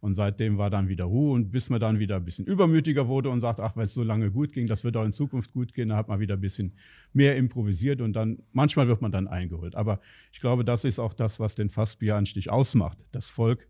und 0.06 0.14
seitdem 0.14 0.56
war 0.56 0.70
dann 0.70 0.88
wieder 0.88 1.04
Ruhe 1.04 1.32
und 1.32 1.50
bis 1.50 1.68
man 1.68 1.80
dann 1.80 1.98
wieder 1.98 2.16
ein 2.16 2.24
bisschen 2.24 2.46
übermütiger 2.46 3.08
wurde 3.08 3.28
und 3.28 3.40
sagt, 3.40 3.58
ach, 3.58 3.76
wenn 3.76 3.84
es 3.84 3.92
so 3.92 4.04
lange 4.04 4.30
gut 4.30 4.52
ging, 4.52 4.68
das 4.68 4.84
wird 4.84 4.96
auch 4.96 5.04
in 5.04 5.10
Zukunft 5.10 5.52
gut 5.52 5.74
gehen, 5.74 5.88
dann 5.88 5.98
hat 5.98 6.06
man 6.06 6.20
wieder 6.20 6.34
ein 6.34 6.40
bisschen 6.40 6.74
mehr 7.12 7.36
improvisiert 7.36 8.00
und 8.00 8.12
dann, 8.12 8.38
manchmal 8.52 8.86
wird 8.86 9.02
man 9.02 9.10
dann 9.10 9.26
eingeholt. 9.26 9.74
Aber 9.74 9.98
ich 10.32 10.38
glaube, 10.38 10.64
das 10.64 10.84
ist 10.84 11.00
auch 11.00 11.12
das, 11.12 11.40
was 11.40 11.56
den 11.56 11.70
Fassbieranstich 11.70 12.50
ausmacht. 12.50 12.98
Das 13.10 13.28
Volk 13.28 13.66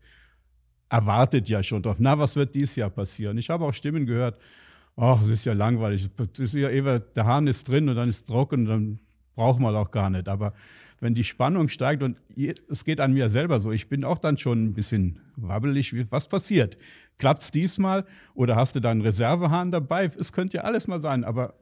erwartet 0.89 1.49
ja 1.49 1.63
schon 1.63 1.81
drauf, 1.81 1.97
na, 1.99 2.19
was 2.19 2.35
wird 2.35 2.53
dieses 2.53 2.75
Jahr 2.75 2.91
passieren? 2.91 3.39
Ich 3.39 3.49
habe 3.49 3.65
auch 3.65 3.73
Stimmen 3.73 4.05
gehört, 4.05 4.39
ach, 4.95 5.23
es 5.23 5.29
ist 5.29 5.45
ja 5.45 5.53
langweilig, 5.53 6.07
ist 6.37 6.53
ja 6.53 6.99
der 6.99 7.25
Hahn 7.25 7.47
ist 7.47 7.67
drin 7.67 7.89
und 7.89 7.95
dann 7.95 8.09
ist 8.09 8.17
es 8.17 8.23
trocken 8.25 8.61
und 8.61 8.65
dann 8.67 8.99
braucht 9.35 9.59
man 9.59 9.75
auch 9.75 9.89
gar 9.89 10.11
nicht. 10.11 10.29
Aber 10.29 10.53
wenn 10.99 11.13
die 11.13 11.23
Spannung 11.23 11.69
steigt 11.69 12.03
und 12.03 12.17
es 12.69 12.83
geht 12.83 12.99
an 12.99 13.13
mir 13.13 13.29
selber 13.29 13.59
so, 13.59 13.71
ich 13.71 13.87
bin 13.87 14.03
auch 14.03 14.17
dann 14.17 14.37
schon 14.37 14.65
ein 14.65 14.73
bisschen 14.73 15.19
wabbelig, 15.35 15.93
was 16.11 16.27
passiert? 16.27 16.77
Klappt 17.17 17.41
es 17.43 17.51
diesmal 17.51 18.05
oder 18.33 18.55
hast 18.55 18.75
du 18.75 18.79
da 18.79 18.91
einen 18.91 19.01
Reservehahn 19.01 19.71
dabei? 19.71 20.11
Es 20.17 20.33
könnte 20.33 20.57
ja 20.57 20.63
alles 20.63 20.87
mal 20.87 21.01
sein, 21.01 21.23
aber 21.23 21.55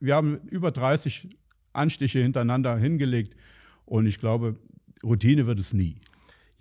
wir 0.00 0.14
haben 0.14 0.40
über 0.48 0.70
30 0.70 1.28
Anstiche 1.72 2.20
hintereinander 2.20 2.76
hingelegt 2.76 3.36
und 3.84 4.06
ich 4.06 4.18
glaube, 4.18 4.56
Routine 5.02 5.46
wird 5.46 5.58
es 5.58 5.72
nie. 5.72 5.96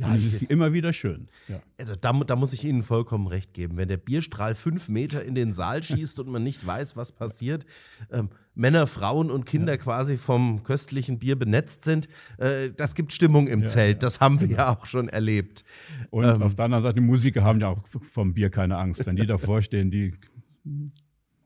Ja, 0.01 0.15
es 0.15 0.25
ist 0.25 0.41
immer 0.43 0.74
wieder 0.74 0.93
schön. 0.93 1.27
Ja. 1.48 1.62
Also 1.77 1.96
da, 1.96 2.12
da, 2.12 2.36
muss 2.36 2.53
ich 2.53 2.65
Ihnen 2.65 2.84
vollkommen 2.84 3.27
recht 3.27 3.53
geben. 3.53 3.77
Wenn 3.77 3.88
der 3.88 3.98
Bierstrahl 3.98 4.55
fünf 4.55 4.89
Meter 4.89 5.24
in 5.24 5.36
den 5.36 5.51
Saal 5.51 5.84
schießt 5.84 6.20
und 6.20 6.29
man 6.29 6.43
nicht 6.43 6.65
weiß, 6.65 6.96
was 6.96 7.12
passiert, 7.12 7.65
ähm, 8.12 8.29
Männer, 8.55 8.88
Frauen 8.88 9.31
und 9.31 9.46
Kinder 9.46 9.74
ja. 9.74 9.77
quasi 9.77 10.17
vom 10.17 10.63
köstlichen 10.63 11.20
Bier 11.20 11.38
benetzt 11.38 11.84
sind, 11.84 12.10
äh, 12.38 12.72
das 12.75 12.96
gibt 12.96 13.13
Stimmung 13.13 13.48
im 13.48 13.62
ja, 13.62 13.67
Zelt. 13.67 14.03
Das 14.03 14.20
haben 14.20 14.41
wir 14.41 14.48
genau. 14.48 14.60
ja 14.60 14.75
auch 14.75 14.86
schon 14.86 15.08
erlebt. 15.08 15.63
Und 16.10 16.25
ähm, 16.25 16.41
auf 16.41 16.55
der 16.55 16.65
anderen 16.65 16.84
Seite, 16.84 16.96
die 16.96 17.01
Musiker 17.01 17.43
haben 17.43 17.60
ja 17.62 17.70
auch 17.70 17.84
vom 18.12 18.34
Bier 18.34 18.50
keine 18.50 18.77
Angst. 18.77 19.05
Wenn 19.05 19.15
die 19.15 19.27
davor 19.27 19.62
stehen, 19.62 19.91
die 19.91 20.13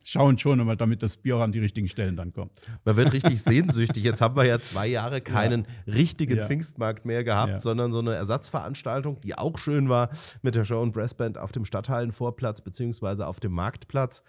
schauen 0.05 0.37
schon, 0.37 0.77
damit 0.77 1.03
das 1.03 1.17
Bier 1.17 1.37
auch 1.37 1.41
an 1.41 1.51
die 1.51 1.59
richtigen 1.59 1.89
Stellen 1.89 2.15
dann 2.15 2.31
kommt. 2.31 2.51
Man 2.85 2.95
wird 2.95 3.11
richtig 3.11 3.41
sehnsüchtig. 3.41 4.03
Jetzt 4.03 4.21
haben 4.21 4.35
wir 4.35 4.45
ja 4.45 4.59
zwei 4.59 4.87
Jahre 4.87 5.19
keinen 5.19 5.65
ja. 5.85 5.93
richtigen 5.93 6.37
ja. 6.37 6.45
Pfingstmarkt 6.45 7.05
mehr 7.05 7.23
gehabt, 7.23 7.51
ja. 7.51 7.59
sondern 7.59 7.91
so 7.91 7.99
eine 7.99 8.13
Ersatzveranstaltung, 8.13 9.19
die 9.21 9.35
auch 9.35 9.57
schön 9.57 9.89
war 9.89 10.09
mit 10.43 10.55
der 10.55 10.63
Show 10.63 10.79
und 10.79 10.93
Brassband 10.93 11.39
auf 11.39 11.51
dem 11.51 11.65
Stadthallenvorplatz 11.65 12.61
beziehungsweise 12.61 13.25
auf 13.25 13.39
dem 13.39 13.51
Marktplatz. 13.51 14.23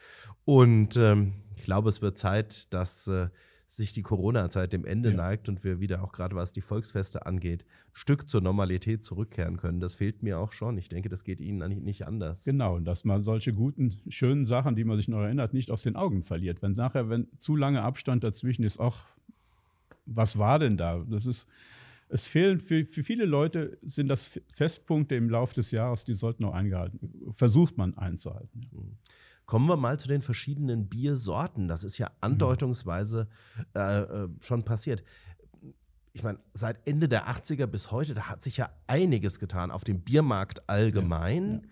Und 0.46 0.96
ähm, 0.96 1.34
ich 1.56 1.64
glaube, 1.64 1.90
es 1.90 2.00
wird 2.00 2.16
Zeit, 2.16 2.72
dass 2.72 3.06
äh, 3.06 3.28
sich 3.66 3.92
die 3.92 4.02
Corona-Zeit 4.02 4.72
dem 4.72 4.84
Ende 4.84 5.10
ja. 5.10 5.16
neigt 5.16 5.48
und 5.48 5.64
wir 5.64 5.80
wieder 5.80 6.02
auch 6.04 6.12
gerade 6.12 6.36
was 6.36 6.52
die 6.52 6.60
Volksfeste 6.60 7.26
angeht, 7.26 7.64
ein 7.64 7.94
Stück 7.94 8.28
zur 8.28 8.40
Normalität 8.40 9.04
zurückkehren 9.04 9.56
können. 9.56 9.80
Das 9.80 9.96
fehlt 9.96 10.22
mir 10.22 10.38
auch 10.38 10.52
schon. 10.52 10.78
Ich 10.78 10.88
denke, 10.88 11.08
das 11.08 11.24
geht 11.24 11.40
Ihnen 11.40 11.62
eigentlich 11.62 11.82
nicht 11.82 12.06
anders. 12.06 12.44
Genau, 12.44 12.76
und 12.76 12.84
dass 12.84 13.04
man 13.04 13.24
solche 13.24 13.52
guten, 13.52 14.00
schönen 14.08 14.46
Sachen, 14.46 14.76
die 14.76 14.84
man 14.84 14.96
sich 14.96 15.08
noch 15.08 15.20
erinnert, 15.20 15.52
nicht 15.52 15.70
aus 15.72 15.82
den 15.82 15.96
Augen 15.96 16.22
verliert. 16.22 16.62
Wenn 16.62 16.72
nachher, 16.72 17.08
wenn 17.08 17.26
zu 17.38 17.56
lange 17.56 17.82
Abstand 17.82 18.22
dazwischen 18.22 18.62
ist, 18.62 18.78
auch 18.78 18.98
was 20.06 20.38
war 20.38 20.60
denn 20.60 20.76
da? 20.76 21.04
Das 21.08 21.26
ist, 21.26 21.48
es 22.08 22.28
fehlen 22.28 22.60
für, 22.60 22.84
für 22.84 23.02
viele 23.02 23.24
Leute 23.24 23.78
sind 23.82 24.06
das 24.06 24.40
Festpunkte 24.52 25.16
im 25.16 25.28
Laufe 25.28 25.54
des 25.54 25.72
Jahres, 25.72 26.04
die 26.04 26.14
sollten 26.14 26.44
auch 26.44 26.54
eingehalten, 26.54 27.32
versucht 27.32 27.76
man 27.76 27.96
einzuhalten. 27.96 28.60
Mhm. 28.72 28.96
Kommen 29.46 29.68
wir 29.68 29.76
mal 29.76 29.98
zu 29.98 30.08
den 30.08 30.22
verschiedenen 30.22 30.88
Biersorten. 30.88 31.68
Das 31.68 31.84
ist 31.84 31.98
ja 31.98 32.06
mhm. 32.06 32.14
andeutungsweise 32.20 33.28
äh, 33.74 34.00
äh, 34.00 34.28
schon 34.40 34.64
passiert. 34.64 35.04
Ich 36.12 36.22
meine, 36.22 36.38
seit 36.54 36.86
Ende 36.88 37.08
der 37.08 37.28
80er 37.28 37.66
bis 37.66 37.90
heute, 37.90 38.14
da 38.14 38.28
hat 38.28 38.42
sich 38.42 38.56
ja 38.56 38.70
einiges 38.86 39.38
getan 39.38 39.70
auf 39.70 39.84
dem 39.84 40.00
Biermarkt 40.00 40.68
allgemein, 40.68 41.46
ja, 41.46 41.56
ja. 41.58 41.62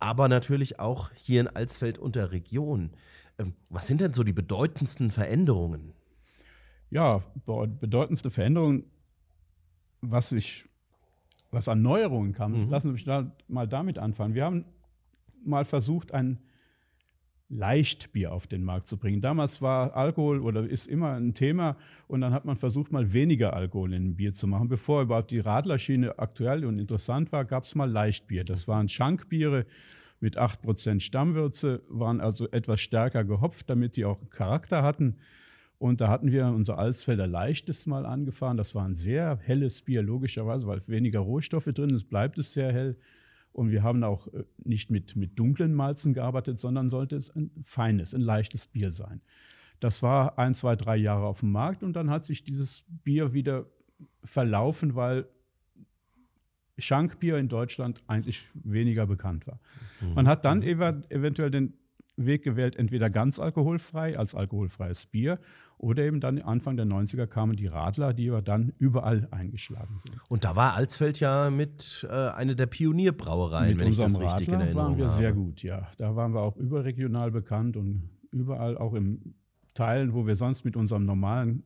aber 0.00 0.28
natürlich 0.28 0.78
auch 0.78 1.10
hier 1.14 1.40
in 1.40 1.48
Alsfeld 1.48 1.98
und 1.98 2.16
der 2.16 2.32
Region. 2.32 2.90
Ähm, 3.38 3.54
was 3.70 3.86
sind 3.86 4.00
denn 4.00 4.12
so 4.12 4.22
die 4.22 4.32
bedeutendsten 4.32 5.10
Veränderungen? 5.10 5.92
Ja, 6.90 7.22
bedeutendste 7.44 8.30
Veränderungen, 8.30 8.84
was 10.00 10.32
ich, 10.32 10.64
was 11.50 11.68
an 11.68 11.82
Neuerungen 11.82 12.32
kam, 12.32 12.52
mhm. 12.52 12.70
lassen 12.70 12.88
Sie 12.88 12.92
mich 12.92 13.04
da 13.04 13.32
mal 13.48 13.66
damit 13.66 13.98
anfangen. 13.98 14.34
Wir 14.34 14.44
haben 14.44 14.64
mal 15.44 15.64
versucht, 15.64 16.12
ein 16.12 16.38
Leichtbier 17.48 18.32
auf 18.32 18.46
den 18.46 18.64
Markt 18.64 18.86
zu 18.88 18.96
bringen. 18.96 19.20
Damals 19.20 19.62
war 19.62 19.96
Alkohol 19.96 20.40
oder 20.40 20.68
ist 20.68 20.86
immer 20.86 21.12
ein 21.12 21.32
Thema 21.32 21.76
und 22.08 22.20
dann 22.20 22.32
hat 22.32 22.44
man 22.44 22.56
versucht, 22.56 22.90
mal 22.90 23.12
weniger 23.12 23.54
Alkohol 23.54 23.92
in 23.92 24.06
ein 24.06 24.16
Bier 24.16 24.34
zu 24.34 24.46
machen. 24.46 24.68
Bevor 24.68 25.02
überhaupt 25.02 25.30
die 25.30 25.38
Radlerschiene 25.38 26.18
aktuell 26.18 26.64
und 26.64 26.78
interessant 26.78 27.30
war, 27.32 27.44
gab 27.44 27.62
es 27.62 27.74
mal 27.74 27.90
Leichtbier. 27.90 28.44
Das 28.44 28.66
waren 28.66 28.88
Schankbiere 28.88 29.66
mit 30.18 30.38
8% 30.38 31.00
Stammwürze, 31.00 31.82
waren 31.88 32.20
also 32.20 32.48
etwas 32.50 32.80
stärker 32.80 33.24
gehopft, 33.24 33.70
damit 33.70 33.96
die 33.96 34.04
auch 34.04 34.18
Charakter 34.30 34.82
hatten. 34.82 35.16
Und 35.78 36.00
da 36.00 36.08
hatten 36.08 36.32
wir 36.32 36.46
unser 36.46 36.78
Alsfelder 36.78 37.26
Leichtes 37.26 37.86
mal 37.86 38.06
angefahren. 38.06 38.56
Das 38.56 38.74
war 38.74 38.84
ein 38.86 38.94
sehr 38.94 39.38
helles 39.42 39.82
Bier, 39.82 40.02
logischerweise, 40.02 40.66
weil 40.66 40.80
weniger 40.88 41.20
Rohstoffe 41.20 41.66
drin 41.66 41.90
ist, 41.90 42.08
bleibt 42.08 42.38
es 42.38 42.54
sehr 42.54 42.72
hell. 42.72 42.96
Und 43.56 43.70
wir 43.70 43.82
haben 43.82 44.04
auch 44.04 44.26
äh, 44.34 44.44
nicht 44.58 44.90
mit, 44.90 45.16
mit 45.16 45.38
dunklen 45.38 45.74
Malzen 45.74 46.12
gearbeitet, 46.12 46.58
sondern 46.58 46.90
sollte 46.90 47.16
es 47.16 47.34
ein 47.34 47.50
feines, 47.62 48.14
ein 48.14 48.20
leichtes 48.20 48.66
Bier 48.66 48.90
sein. 48.90 49.22
Das 49.80 50.02
war 50.02 50.38
ein, 50.38 50.52
zwei, 50.52 50.76
drei 50.76 50.96
Jahre 50.96 51.24
auf 51.24 51.40
dem 51.40 51.52
Markt 51.52 51.82
und 51.82 51.94
dann 51.94 52.10
hat 52.10 52.24
sich 52.24 52.44
dieses 52.44 52.84
Bier 53.02 53.32
wieder 53.32 53.64
verlaufen, 54.22 54.94
weil 54.94 55.26
Schankbier 56.76 57.38
in 57.38 57.48
Deutschland 57.48 58.02
eigentlich 58.06 58.46
weniger 58.52 59.06
bekannt 59.06 59.46
war. 59.46 59.58
Mhm. 60.02 60.14
Man 60.14 60.28
hat 60.28 60.44
dann 60.44 60.62
ev 60.62 60.80
eventuell 61.08 61.50
den 61.50 61.72
Weg 62.16 62.42
gewählt, 62.42 62.76
entweder 62.76 63.10
ganz 63.10 63.38
alkoholfrei 63.38 64.18
als 64.18 64.34
alkoholfreies 64.34 65.06
Bier 65.06 65.38
oder 65.78 66.04
eben 66.04 66.20
dann 66.20 66.40
Anfang 66.40 66.76
der 66.76 66.86
90er 66.86 67.26
kamen 67.26 67.56
die 67.56 67.66
Radler, 67.66 68.14
die 68.14 68.30
aber 68.30 68.42
dann 68.42 68.72
überall 68.78 69.28
eingeschlagen 69.30 69.98
sind. 70.06 70.18
Und 70.28 70.44
da 70.44 70.56
war 70.56 70.74
Alsfeld 70.74 71.20
ja 71.20 71.50
mit 71.50 72.06
äh, 72.08 72.12
eine 72.30 72.56
der 72.56 72.66
Pionierbrauereien, 72.66 73.76
mit 73.76 73.80
wenn 73.84 73.92
ich 73.92 73.98
das 73.98 74.18
richtig 74.18 74.48
Radler 74.48 74.54
in 74.54 74.60
Erinnerung 74.60 74.90
waren 74.92 74.98
wir 74.98 75.06
habe. 75.06 75.16
sehr 75.16 75.32
gut, 75.32 75.62
ja. 75.62 75.88
Da 75.98 76.16
waren 76.16 76.32
wir 76.32 76.40
auch 76.40 76.56
überregional 76.56 77.30
bekannt 77.30 77.76
und 77.76 78.08
überall 78.30 78.78
auch 78.78 78.94
in 78.94 79.34
Teilen, 79.74 80.14
wo 80.14 80.26
wir 80.26 80.36
sonst 80.36 80.64
mit 80.64 80.76
unserem 80.76 81.04
normalen 81.04 81.64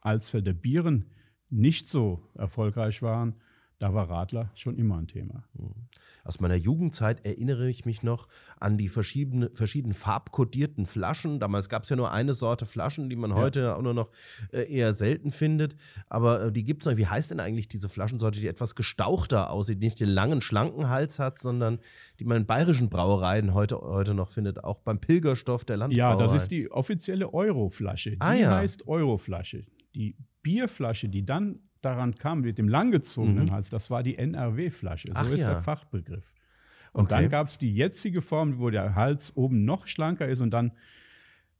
Alsfelder 0.00 0.52
Bieren 0.52 1.06
nicht 1.50 1.88
so 1.88 2.20
erfolgreich 2.34 3.00
waren, 3.02 3.34
da 3.78 3.92
war 3.92 4.08
Radler 4.08 4.50
schon 4.54 4.76
immer 4.76 4.98
ein 4.98 5.08
Thema. 5.08 5.44
Mhm. 5.54 5.74
Aus 6.24 6.40
meiner 6.40 6.54
Jugendzeit 6.54 7.24
erinnere 7.26 7.68
ich 7.68 7.84
mich 7.84 8.02
noch 8.02 8.28
an 8.58 8.78
die 8.78 8.88
verschiedenen, 8.88 9.54
verschiedenen 9.54 9.92
farbkodierten 9.92 10.86
Flaschen. 10.86 11.38
Damals 11.38 11.68
gab 11.68 11.82
es 11.82 11.90
ja 11.90 11.96
nur 11.96 12.12
eine 12.12 12.32
Sorte 12.32 12.64
Flaschen, 12.64 13.10
die 13.10 13.16
man 13.16 13.30
ja. 13.30 13.36
heute 13.36 13.76
auch 13.76 13.82
nur 13.82 13.92
noch 13.92 14.08
äh, 14.50 14.62
eher 14.72 14.94
selten 14.94 15.32
findet. 15.32 15.76
Aber 16.08 16.46
äh, 16.46 16.52
die 16.52 16.64
gibt 16.64 16.82
es 16.82 16.90
noch. 16.90 16.96
Wie 16.96 17.06
heißt 17.06 17.30
denn 17.30 17.40
eigentlich 17.40 17.68
diese 17.68 17.90
Flaschensorte, 17.90 18.40
die 18.40 18.48
etwas 18.48 18.74
gestauchter 18.74 19.50
aussieht, 19.50 19.82
die 19.82 19.86
nicht 19.86 20.00
den 20.00 20.08
langen, 20.08 20.40
schlanken 20.40 20.88
Hals 20.88 21.18
hat, 21.18 21.38
sondern 21.38 21.78
die 22.18 22.24
man 22.24 22.38
in 22.38 22.46
bayerischen 22.46 22.88
Brauereien 22.88 23.52
heute, 23.52 23.78
heute 23.78 24.14
noch 24.14 24.30
findet, 24.30 24.64
auch 24.64 24.78
beim 24.78 25.00
Pilgerstoff 25.00 25.66
der 25.66 25.76
Landbrauerei? 25.76 26.12
Ja, 26.12 26.26
das 26.26 26.34
ist 26.42 26.50
die 26.50 26.70
offizielle 26.70 27.34
Euroflasche. 27.34 28.12
Die 28.12 28.20
ah, 28.20 28.32
ja. 28.32 28.56
heißt 28.56 28.88
Euroflasche. 28.88 29.66
Die 29.94 30.16
Bierflasche, 30.42 31.10
die 31.10 31.26
dann 31.26 31.58
daran 31.84 32.14
kam 32.14 32.40
mit 32.40 32.58
dem 32.58 32.68
langgezogenen 32.68 33.46
mhm. 33.46 33.50
Hals, 33.52 33.70
das 33.70 33.90
war 33.90 34.02
die 34.02 34.16
NRW-Flasche. 34.16 35.08
So 35.08 35.14
Ach 35.16 35.30
ist 35.30 35.40
ja. 35.40 35.50
der 35.50 35.62
Fachbegriff. 35.62 36.34
Und 36.92 37.04
okay. 37.04 37.22
dann 37.22 37.30
gab 37.30 37.48
es 37.48 37.58
die 37.58 37.74
jetzige 37.74 38.22
Form, 38.22 38.58
wo 38.58 38.70
der 38.70 38.94
Hals 38.94 39.36
oben 39.36 39.64
noch 39.64 39.88
schlanker 39.88 40.28
ist 40.28 40.40
und 40.40 40.50
dann, 40.50 40.72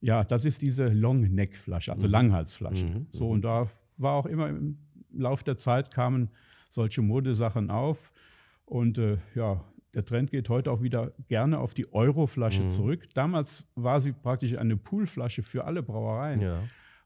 ja, 0.00 0.22
das 0.22 0.44
ist 0.44 0.62
diese 0.62 0.88
Long-Neck-Flasche, 0.88 1.92
also 1.92 2.06
mhm. 2.06 2.12
Langhalsflasche. 2.12 2.84
Mhm. 2.84 3.06
So, 3.12 3.28
und 3.28 3.42
da 3.42 3.68
war 3.96 4.12
auch 4.14 4.26
immer 4.26 4.48
im 4.48 4.78
Laufe 5.12 5.44
der 5.44 5.56
Zeit 5.56 5.92
kamen 5.92 6.30
solche 6.70 7.02
Modesachen 7.02 7.70
auf. 7.70 8.12
Und 8.64 8.98
äh, 8.98 9.18
ja, 9.34 9.64
der 9.94 10.04
Trend 10.04 10.30
geht 10.30 10.48
heute 10.48 10.70
auch 10.70 10.82
wieder 10.82 11.12
gerne 11.28 11.58
auf 11.58 11.74
die 11.74 11.92
Euroflasche 11.92 12.62
mhm. 12.62 12.68
zurück. 12.68 13.02
Damals 13.14 13.64
war 13.74 14.00
sie 14.00 14.12
praktisch 14.12 14.56
eine 14.56 14.76
Poolflasche 14.76 15.42
für 15.42 15.64
alle 15.64 15.82
Brauereien. 15.82 16.40
Ja. 16.40 16.58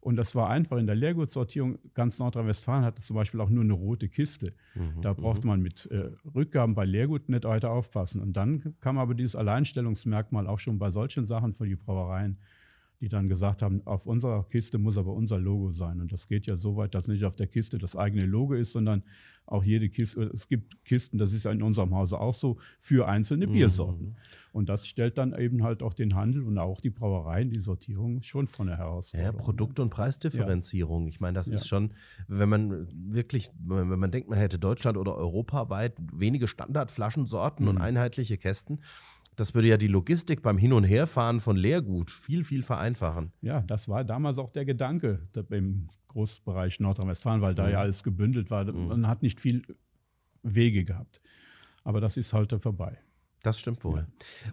Und 0.09 0.17
das 0.17 0.35
war 0.35 0.49
einfach 0.49 0.79
in 0.79 0.87
der 0.87 0.97
Leergutsortierung. 0.97 1.79
Ganz 1.93 2.19
Nordrhein-Westfalen 2.19 2.83
hatte 2.83 3.03
zum 3.03 3.15
Beispiel 3.15 3.43
auch 3.43 3.51
nur 3.51 3.63
eine 3.63 3.75
rote 3.75 4.09
Kiste. 4.09 4.55
Mhm, 4.75 5.03
da 5.03 5.13
braucht 5.13 5.45
mhm. 5.45 5.49
man 5.51 5.61
mit 5.61 5.85
äh, 5.91 6.13
Rückgaben 6.35 6.75
bei 6.75 6.87
Leergut 6.87 7.29
nicht 7.29 7.45
weiter 7.45 7.71
aufpassen. 7.71 8.23
Und 8.23 8.33
dann 8.33 8.75
kam 8.81 8.97
aber 8.97 9.15
dieses 9.15 9.37
Alleinstellungsmerkmal 9.37 10.47
auch 10.47 10.61
schon 10.61 10.79
bei 10.79 10.91
solchen 10.91 11.27
Sachen 11.27 11.53
für 11.53 11.67
die 11.67 11.77
Brauereien 11.77 12.39
die 13.01 13.09
dann 13.09 13.29
gesagt 13.29 13.63
haben, 13.63 13.87
auf 13.87 14.07
unserer 14.07 14.45
Kiste 14.49 14.79
muss 14.79 14.97
aber 14.97 15.13
unser 15.13 15.39
Logo 15.39 15.71
sein. 15.71 16.01
Und 16.01 16.13
das 16.13 16.27
geht 16.27 16.47
ja 16.47 16.57
so 16.57 16.77
weit, 16.77 16.95
dass 16.95 17.07
nicht 17.07 17.25
auf 17.25 17.37
der 17.37 17.47
Kiste 17.47 17.79
das 17.79 17.95
eigene 17.95 18.27
Logo 18.27 18.55
ist, 18.55 18.73
sondern 18.73 19.05
auch 19.47 19.65
jede 19.65 19.89
Kiste, 19.89 20.31
es 20.35 20.49
gibt 20.49 20.85
Kisten, 20.85 21.17
das 21.17 21.33
ist 21.33 21.45
ja 21.45 21.53
in 21.53 21.63
unserem 21.63 21.95
Hause 21.95 22.21
auch 22.21 22.35
so, 22.35 22.59
für 22.81 23.09
einzelne 23.09 23.47
mhm. 23.47 23.53
Biersorten. 23.53 24.17
Und 24.53 24.69
das 24.69 24.87
stellt 24.87 25.17
dann 25.17 25.33
eben 25.39 25.63
halt 25.63 25.83
auch 25.83 25.95
den 25.95 26.15
Handel 26.15 26.43
und 26.43 26.59
auch 26.59 26.81
die 26.81 26.91
Brauereien, 26.91 27.51
die 27.51 27.61
Sortierung 27.61 28.23
schon 28.23 28.49
von 28.49 28.67
der 28.67 28.79
Herausforderung. 28.79 29.37
Ja, 29.37 29.43
Produkt- 29.43 29.81
und 29.81 29.91
Preisdifferenzierung. 29.91 31.05
Ja. 31.05 31.09
Ich 31.09 31.21
meine, 31.21 31.35
das 31.35 31.47
ja. 31.47 31.55
ist 31.55 31.69
schon, 31.69 31.93
wenn 32.27 32.49
man 32.49 32.89
wirklich, 32.93 33.51
wenn 33.59 33.99
man 33.99 34.11
denkt, 34.11 34.29
man 34.29 34.39
hätte 34.39 34.59
Deutschland 34.59 34.99
oder 34.99 35.17
europaweit 35.17 35.95
wenige 36.13 36.49
Standardflaschensorten 36.49 37.65
mhm. 37.65 37.71
und 37.71 37.79
einheitliche 37.79 38.37
Kästen, 38.37 38.81
das 39.39 39.55
würde 39.55 39.69
ja 39.69 39.77
die 39.77 39.87
Logistik 39.87 40.43
beim 40.43 40.59
Hin- 40.59 40.73
und 40.73 40.85
Herfahren 40.85 41.41
von 41.41 41.57
Leergut 41.57 42.11
viel, 42.11 42.45
viel 42.45 42.63
vereinfachen. 42.63 43.33
Ja, 43.41 43.61
das 43.61 43.89
war 43.89 44.05
damals 44.05 44.39
auch 44.39 44.51
der 44.51 44.65
Gedanke 44.65 45.29
im 45.51 45.89
Großbereich 46.09 46.81
Nordrhein-Westfalen, 46.81 47.41
weil 47.41 47.55
da 47.55 47.67
mhm. 47.67 47.73
ja 47.73 47.81
alles 47.81 48.03
gebündelt 48.03 48.51
war. 48.51 48.65
Mhm. 48.65 48.89
Man 48.89 49.07
hat 49.07 49.23
nicht 49.23 49.39
viel 49.39 49.63
Wege 50.43 50.85
gehabt. 50.85 51.21
Aber 51.85 52.01
das 52.01 52.17
ist 52.17 52.33
heute 52.33 52.59
vorbei. 52.59 52.99
Das 53.43 53.59
stimmt 53.61 53.85
wohl. 53.85 54.07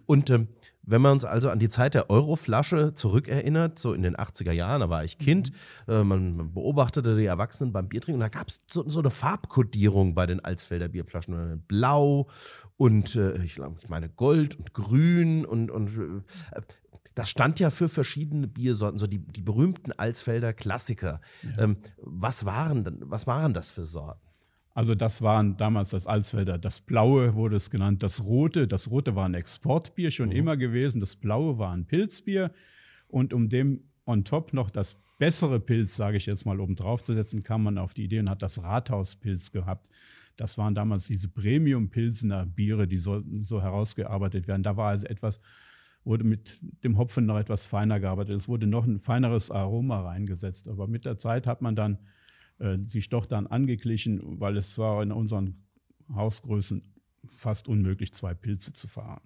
Und 0.06 0.30
ähm, 0.30 0.48
wenn 0.82 1.02
man 1.02 1.12
uns 1.12 1.24
also 1.24 1.50
an 1.50 1.58
die 1.58 1.68
Zeit 1.68 1.94
der 1.94 2.10
Euroflasche 2.10 2.94
zurückerinnert, 2.94 3.78
so 3.78 3.92
in 3.92 4.02
den 4.02 4.16
80er 4.16 4.52
Jahren, 4.52 4.80
da 4.80 4.88
war 4.88 5.04
ich 5.04 5.18
Kind, 5.18 5.50
mhm. 5.86 5.92
äh, 5.92 6.04
man, 6.04 6.54
beobachtete 6.54 7.16
die 7.16 7.26
Erwachsenen 7.26 7.72
beim 7.72 7.88
Biertrinken 7.88 8.22
und 8.22 8.32
da 8.32 8.38
gab 8.38 8.48
es 8.48 8.62
so, 8.70 8.88
so, 8.88 9.00
eine 9.00 9.10
Farbkodierung 9.10 10.14
bei 10.14 10.26
den 10.26 10.44
Alsfelder 10.44 10.88
Bierflaschen. 10.88 11.64
Blau 11.66 12.28
und 12.76 13.16
äh, 13.16 13.36
ich, 13.42 13.58
ich 13.58 13.88
meine 13.88 14.08
Gold 14.08 14.56
und 14.56 14.74
Grün 14.74 15.44
und, 15.44 15.70
und 15.70 15.88
äh, 15.98 16.60
das 17.16 17.30
stand 17.30 17.58
ja 17.58 17.70
für 17.70 17.88
verschiedene 17.88 18.46
Biersorten, 18.46 18.98
so 18.98 19.06
die, 19.06 19.18
die 19.18 19.42
berühmten 19.42 19.90
Alsfelder 19.92 20.52
Klassiker. 20.52 21.20
Ja. 21.42 21.64
Ähm, 21.64 21.78
was, 21.96 22.44
waren, 22.44 23.00
was 23.00 23.26
waren 23.26 23.54
das 23.54 23.70
für 23.70 23.86
Sorten? 23.86 24.20
Also 24.76 24.94
das 24.94 25.22
waren 25.22 25.56
damals 25.56 25.88
das 25.88 26.06
Alsfelder. 26.06 26.58
Das 26.58 26.82
Blaue 26.82 27.34
wurde 27.34 27.56
es 27.56 27.70
genannt, 27.70 28.02
das 28.02 28.24
Rote. 28.24 28.68
Das 28.68 28.90
Rote 28.90 29.16
war 29.16 29.24
ein 29.26 29.32
Exportbier 29.32 30.10
schon 30.10 30.28
mhm. 30.28 30.36
immer 30.36 30.58
gewesen. 30.58 31.00
Das 31.00 31.16
Blaue 31.16 31.56
war 31.56 31.72
ein 31.72 31.86
Pilzbier. 31.86 32.52
Und 33.08 33.32
um 33.32 33.48
dem 33.48 33.84
on 34.04 34.24
top 34.24 34.52
noch 34.52 34.68
das 34.68 34.98
bessere 35.18 35.60
Pilz, 35.60 35.96
sage 35.96 36.18
ich 36.18 36.26
jetzt 36.26 36.44
mal, 36.44 36.60
oben 36.60 36.76
drauf 36.76 37.02
zu 37.02 37.14
setzen, 37.14 37.42
kam 37.42 37.62
man 37.62 37.78
auf 37.78 37.94
die 37.94 38.04
Idee 38.04 38.20
und 38.20 38.28
hat 38.28 38.42
das 38.42 38.62
Rathauspilz 38.62 39.50
gehabt. 39.50 39.88
Das 40.36 40.58
waren 40.58 40.74
damals 40.74 41.06
diese 41.06 41.28
Premium-Pilsener 41.30 42.44
Biere, 42.44 42.86
die 42.86 42.98
sollten 42.98 43.44
so 43.44 43.62
herausgearbeitet 43.62 44.46
werden. 44.46 44.62
Da 44.62 44.76
war 44.76 44.90
also 44.90 45.06
etwas, 45.06 45.40
wurde 46.04 46.24
mit 46.24 46.60
dem 46.84 46.98
Hopfen 46.98 47.24
noch 47.24 47.38
etwas 47.38 47.64
feiner 47.64 47.98
gearbeitet. 47.98 48.36
Es 48.36 48.46
wurde 48.46 48.66
noch 48.66 48.84
ein 48.84 49.00
feineres 49.00 49.50
Aroma 49.50 50.02
reingesetzt. 50.02 50.68
Aber 50.68 50.86
mit 50.86 51.06
der 51.06 51.16
Zeit 51.16 51.46
hat 51.46 51.62
man 51.62 51.76
dann 51.76 51.96
äh, 52.58 52.78
sich 52.86 53.08
doch 53.08 53.26
dann 53.26 53.46
angeglichen, 53.46 54.40
weil 54.40 54.56
es 54.56 54.78
war 54.78 55.02
in 55.02 55.12
unseren 55.12 55.62
Hausgrößen 56.14 56.82
fast 57.26 57.68
unmöglich, 57.68 58.12
zwei 58.12 58.34
Pilze 58.34 58.72
zu 58.72 58.88
fahren. 58.88 59.22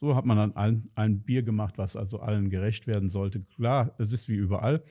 So 0.00 0.14
hat 0.14 0.24
man 0.24 0.36
dann 0.36 0.56
ein, 0.56 0.90
ein 0.94 1.20
Bier 1.22 1.42
gemacht, 1.42 1.78
was 1.78 1.96
also 1.96 2.20
allen 2.20 2.50
gerecht 2.50 2.86
werden 2.86 3.08
sollte. 3.08 3.40
Klar, 3.40 3.94
es 3.98 4.12
ist 4.12 4.28
wie 4.28 4.36
überall, 4.36 4.82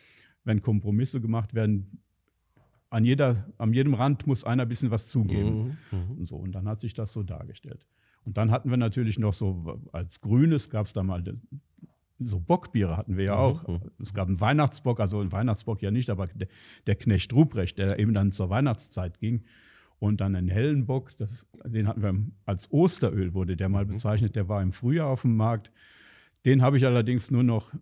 wenn 0.44 0.62
Kompromisse 0.62 1.22
gemacht 1.22 1.54
werden, 1.54 2.02
an, 2.90 3.04
jeder, 3.04 3.46
an 3.58 3.74
jedem 3.74 3.94
Rand 3.94 4.28
muss 4.28 4.44
einer 4.44 4.64
ein 4.64 4.70
bisschen 4.70 4.92
was 4.92 5.08
zugeben. 5.08 5.78
Mhm, 5.92 5.98
mhm. 5.98 6.12
und, 6.20 6.26
so, 6.26 6.36
und 6.38 6.52
dann 6.54 6.68
hat 6.68 6.80
sich 6.80 6.94
das 6.94 7.14
so 7.14 7.24
dargestellt. 7.24 7.86
Und 8.24 8.38
dann 8.38 8.52
hatten 8.52 8.70
wir 8.70 8.78
natürlich 8.78 9.20
noch 9.20 9.34
so 9.34 9.80
als 9.94 10.20
Grünes, 10.20 10.70
gab 10.70 10.86
es 10.86 10.94
da 10.94 11.04
mal 11.04 11.24
so 12.20 12.40
Bockbiere 12.40 12.98
hatten 12.98 13.18
wir 13.18 13.26
ja 13.26 13.36
mhm, 13.36 13.40
auch. 13.40 13.68
Mhm. 13.68 13.82
Es 14.02 14.14
gab 14.14 14.28
einen 14.28 14.40
Weihnachtsbock, 14.40 15.00
also 15.00 15.20
einen 15.20 15.32
Weihnachtsbock 15.32 15.82
ja 15.82 15.92
nicht, 15.92 16.10
aber 16.10 16.28
der, 16.28 16.48
der 16.86 16.96
Knecht 16.96 17.34
Ruprecht, 17.34 17.78
der 17.78 18.00
eben 18.00 18.14
dann 18.14 18.32
zur 18.32 18.50
Weihnachtszeit 18.50 19.20
ging. 19.20 19.44
Und 20.00 20.22
dann 20.22 20.36
einen 20.36 20.48
hellen 20.48 20.86
Bock, 20.86 21.18
das, 21.18 21.48
den 21.66 21.88
hatten 21.88 22.04
wir 22.04 22.16
als 22.46 22.72
Osteröl, 22.72 23.34
wurde 23.34 23.58
der 23.58 23.68
mal 23.68 23.84
mhm. 23.84 23.90
bezeichnet, 23.90 24.36
der 24.36 24.48
war 24.48 24.62
im 24.62 24.72
Frühjahr 24.72 25.08
auf 25.08 25.24
dem 25.24 25.36
Markt. 25.36 25.72
Den 26.46 26.62
habe 26.62 26.78
ich 26.78 26.86
allerdings 26.86 27.32
nur 27.32 27.44
noch 27.44 27.74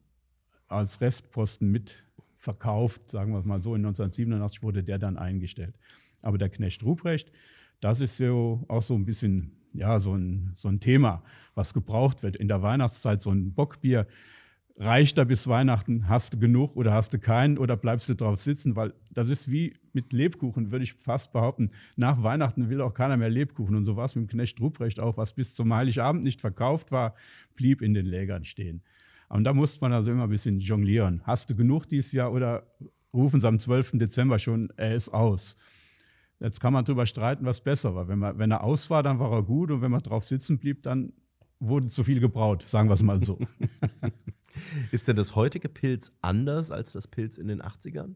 als 0.68 1.02
Restposten 1.02 1.70
mitverkauft, 1.72 3.10
sagen 3.10 3.34
wir 3.34 3.44
mal 3.44 3.62
so. 3.62 3.76
In 3.76 3.86
1987 3.86 4.64
wurde 4.64 4.84
der 4.84 4.98
dann 4.98 5.18
eingestellt. 5.18 5.78
Aber 6.22 6.38
der 6.38 6.50
Knecht 6.50 6.84
Ruprecht, 6.84 7.32
das 7.82 8.00
ist 8.00 8.18
so 8.18 8.64
auch 8.70 8.82
so 8.82 8.96
ein 8.96 9.06
bisschen 9.06 9.52
ja, 9.78 10.00
so 10.00 10.16
ein, 10.16 10.52
so 10.56 10.68
ein 10.68 10.80
Thema, 10.80 11.24
was 11.54 11.74
gebraucht 11.74 12.24
wird. 12.24 12.36
In 12.38 12.48
der 12.48 12.62
Weihnachtszeit 12.62 13.22
so 13.22 13.32
ein 13.32 13.54
Bockbier. 13.54 14.08
Reicht 14.78 15.18
da 15.18 15.24
bis 15.24 15.48
Weihnachten? 15.48 16.10
Hast 16.10 16.34
du 16.34 16.40
genug 16.40 16.76
oder 16.76 16.92
hast 16.92 17.14
du 17.14 17.20
keinen 17.20 17.58
oder 17.58 17.78
bleibst 17.78 18.10
du 18.10 18.14
drauf 18.14 18.42
sitzen? 18.42 18.76
Weil 18.76 18.94
das 19.10 19.30
ist 19.30 19.50
wie 19.50 19.74
mit 19.94 20.12
Lebkuchen, 20.12 20.72
würde 20.72 20.84
ich 20.84 20.94
fast 20.94 21.32
behaupten. 21.32 21.72
Nach 21.96 22.24
Weihnachten 22.24 22.70
will 22.70 22.82
auch 22.82 22.94
keiner 22.94 23.16
mehr 23.16 23.30
Lebkuchen. 23.30 23.76
Und 23.76 23.86
so 23.86 23.96
war 23.96 24.06
es 24.06 24.16
mit 24.16 24.26
dem 24.26 24.28
Knecht 24.28 24.60
Ruprecht 24.60 25.00
auch. 25.00 25.16
Was 25.16 25.34
bis 25.34 25.56
zum 25.56 25.74
Heiligabend 25.74 26.24
nicht 26.24 26.42
verkauft 26.42 26.92
war, 26.92 27.16
blieb 27.56 27.82
in 27.82 27.94
den 27.94 28.06
Lägern 28.06 28.44
stehen. 28.44 28.82
Und 29.30 29.46
da 29.46 29.54
musste 29.54 29.80
man 29.82 29.94
also 29.94 30.12
immer 30.12 30.24
ein 30.24 30.30
bisschen 30.30 30.60
jonglieren. 30.60 31.22
Hast 31.24 31.50
du 31.50 31.56
genug 31.56 31.88
dieses 31.88 32.12
Jahr 32.12 32.34
oder 32.34 32.64
rufen 33.14 33.40
sie 33.40 33.48
am 33.48 33.60
12. 33.60 33.92
Dezember 33.94 34.40
schon, 34.40 34.70
er 34.76 34.94
ist 34.94 35.10
aus? 35.10 35.56
Jetzt 36.40 36.60
kann 36.60 36.74
man 36.74 36.84
darüber 36.84 37.06
streiten, 37.06 37.46
was 37.46 37.62
besser 37.62 37.96
war. 37.96 38.08
Wenn, 38.08 38.20
man, 38.20 38.38
wenn 38.38 38.52
er 38.52 38.64
aus 38.64 38.90
war, 38.90 39.04
dann 39.04 39.20
war 39.20 39.32
er 39.32 39.44
gut 39.44 39.72
und 39.72 39.82
wenn 39.82 39.92
man 39.92 40.02
drauf 40.02 40.26
sitzen 40.26 40.58
blieb, 40.58 40.84
dann 40.84 41.14
wurde 41.60 41.88
zu 41.88 42.04
viel 42.04 42.20
gebraut, 42.20 42.64
sagen 42.68 42.90
wir 42.90 42.94
es 42.94 43.04
mal 43.04 43.24
so. 43.24 43.40
Ist 44.92 45.08
denn 45.08 45.16
das 45.16 45.36
heutige 45.36 45.70
Pilz 45.70 46.12
anders 46.22 46.72
als 46.72 46.94
das 46.94 47.08
Pilz 47.08 47.38
in 47.38 47.48
den 47.48 47.62
80ern? 47.62 48.16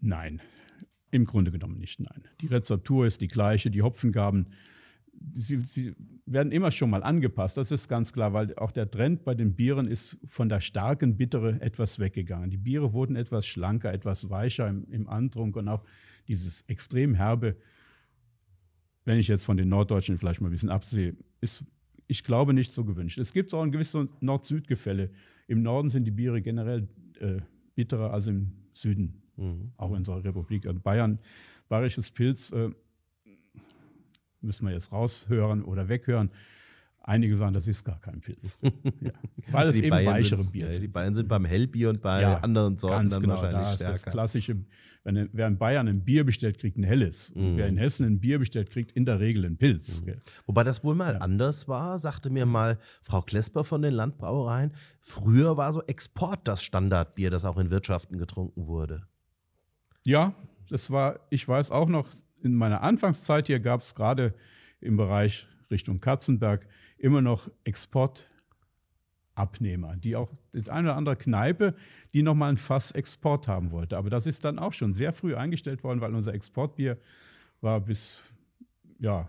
Nein, 0.00 0.40
im 1.10 1.24
Grunde 1.24 1.50
genommen 1.50 1.78
nicht, 1.78 2.00
nein. 2.00 2.24
Die 2.40 2.46
Rezeptur 2.46 3.06
ist 3.06 3.20
die 3.20 3.28
gleiche, 3.28 3.70
die 3.70 3.82
Hopfengaben, 3.82 4.48
sie, 5.34 5.58
sie, 5.66 5.94
werden 6.26 6.52
immer 6.52 6.70
schon 6.70 6.90
mal 6.90 7.02
angepasst, 7.02 7.56
das 7.56 7.70
ist 7.70 7.88
ganz 7.88 8.12
klar, 8.12 8.32
weil 8.32 8.56
auch 8.56 8.72
der 8.72 8.90
Trend 8.90 9.24
bei 9.24 9.34
den 9.34 9.54
Bieren 9.54 9.86
ist 9.86 10.18
von 10.26 10.48
der 10.48 10.60
starken 10.60 11.16
Bittere 11.16 11.60
etwas 11.60 11.98
weggegangen. 11.98 12.50
Die 12.50 12.56
Biere 12.56 12.92
wurden 12.92 13.14
etwas 13.14 13.46
schlanker, 13.46 13.92
etwas 13.92 14.30
weicher 14.30 14.68
im, 14.68 14.90
im 14.90 15.08
Antrunk 15.08 15.56
und 15.56 15.68
auch 15.68 15.84
dieses 16.28 16.62
extrem 16.62 17.14
herbe, 17.14 17.56
wenn 19.04 19.18
ich 19.18 19.28
jetzt 19.28 19.44
von 19.44 19.56
den 19.56 19.68
Norddeutschen 19.68 20.18
vielleicht 20.18 20.40
mal 20.40 20.48
ein 20.48 20.52
bisschen 20.52 20.70
absehe, 20.70 21.14
ist, 21.40 21.64
ich 22.06 22.24
glaube, 22.24 22.54
nicht 22.54 22.72
so 22.72 22.84
gewünscht. 22.84 23.18
Es 23.18 23.32
gibt 23.32 23.52
auch 23.52 23.62
ein 23.62 23.72
gewisses 23.72 24.08
Nord-Süd-Gefälle. 24.20 25.10
Im 25.46 25.62
Norden 25.62 25.90
sind 25.90 26.04
die 26.04 26.10
Biere 26.10 26.40
generell 26.40 26.88
äh, 27.20 27.40
bitterer 27.74 28.12
als 28.12 28.26
im 28.26 28.52
Süden, 28.72 29.22
mhm. 29.36 29.72
auch 29.76 29.90
in 29.90 29.98
unserer 29.98 30.24
Republik. 30.24 30.64
In 30.64 30.80
Bayern, 30.80 31.18
bayerisches 31.68 32.10
Pilz, 32.10 32.50
äh, 32.52 32.70
müssen 34.40 34.66
wir 34.66 34.72
jetzt 34.72 34.92
raushören 34.92 35.62
oder 35.62 35.88
weghören. 35.88 36.30
Einige 37.06 37.36
sagen, 37.36 37.52
das 37.52 37.68
ist 37.68 37.84
gar 37.84 38.00
kein 38.00 38.22
Pilz. 38.22 38.58
ja. 38.62 39.12
Weil 39.50 39.68
es 39.68 39.76
die 39.76 39.82
eben 39.82 39.90
Bayern 39.90 40.14
weichere 40.14 40.42
sind, 40.42 40.52
Bier 40.52 40.70
sind. 40.70 40.82
Die 40.82 40.88
Bayern 40.88 41.14
sind 41.14 41.28
beim 41.28 41.44
Hellbier 41.44 41.90
und 41.90 42.00
bei 42.00 42.22
ja, 42.22 42.36
anderen 42.36 42.78
Sorten 42.78 43.10
dann 43.10 43.20
genau, 43.20 43.34
wahrscheinlich 43.34 43.62
da 43.62 43.74
stärker. 43.74 43.92
Das 43.92 44.04
klassische, 44.06 44.56
wenn, 45.04 45.28
wer 45.34 45.46
in 45.46 45.58
Bayern 45.58 45.86
ein 45.86 46.02
Bier 46.02 46.24
bestellt, 46.24 46.58
kriegt 46.58 46.78
ein 46.78 46.82
helles. 46.82 47.34
Mhm. 47.34 47.58
Wer 47.58 47.66
in 47.66 47.76
Hessen 47.76 48.06
ein 48.06 48.20
Bier 48.20 48.38
bestellt, 48.38 48.70
kriegt 48.70 48.92
in 48.92 49.04
der 49.04 49.20
Regel 49.20 49.44
ein 49.44 49.58
Pilz. 49.58 50.00
Mhm. 50.00 50.14
Wobei 50.46 50.64
das 50.64 50.82
wohl 50.82 50.94
mal 50.94 51.12
ja. 51.12 51.20
anders 51.20 51.68
war, 51.68 51.98
sagte 51.98 52.30
mir 52.30 52.46
mal 52.46 52.78
Frau 53.02 53.20
Klesper 53.20 53.64
von 53.64 53.82
den 53.82 53.92
Landbrauereien. 53.92 54.72
Früher 55.02 55.58
war 55.58 55.74
so 55.74 55.82
Export 55.82 56.48
das 56.48 56.62
Standardbier, 56.62 57.28
das 57.28 57.44
auch 57.44 57.58
in 57.58 57.70
Wirtschaften 57.70 58.16
getrunken 58.16 58.66
wurde. 58.66 59.06
Ja, 60.06 60.34
das 60.70 60.90
war, 60.90 61.20
ich 61.28 61.46
weiß 61.46 61.70
auch 61.70 61.90
noch, 61.90 62.08
in 62.42 62.54
meiner 62.54 62.82
Anfangszeit 62.82 63.46
hier 63.46 63.60
gab 63.60 63.82
es 63.82 63.94
gerade 63.94 64.32
im 64.80 64.96
Bereich 64.96 65.46
Richtung 65.70 66.00
Katzenberg 66.00 66.66
immer 66.98 67.22
noch 67.22 67.50
Exportabnehmer, 67.64 69.96
die 69.96 70.16
auch 70.16 70.30
das 70.52 70.68
eine 70.68 70.88
oder 70.88 70.96
andere 70.96 71.16
Kneipe, 71.16 71.74
die 72.12 72.22
nochmal 72.22 72.50
ein 72.50 72.56
Fass 72.56 72.92
Export 72.92 73.48
haben 73.48 73.70
wollte. 73.70 73.98
Aber 73.98 74.10
das 74.10 74.26
ist 74.26 74.44
dann 74.44 74.58
auch 74.58 74.72
schon 74.72 74.92
sehr 74.92 75.12
früh 75.12 75.34
eingestellt 75.34 75.84
worden, 75.84 76.00
weil 76.00 76.14
unser 76.14 76.34
Exportbier 76.34 76.98
war 77.60 77.80
bis 77.80 78.20
ja, 78.98 79.28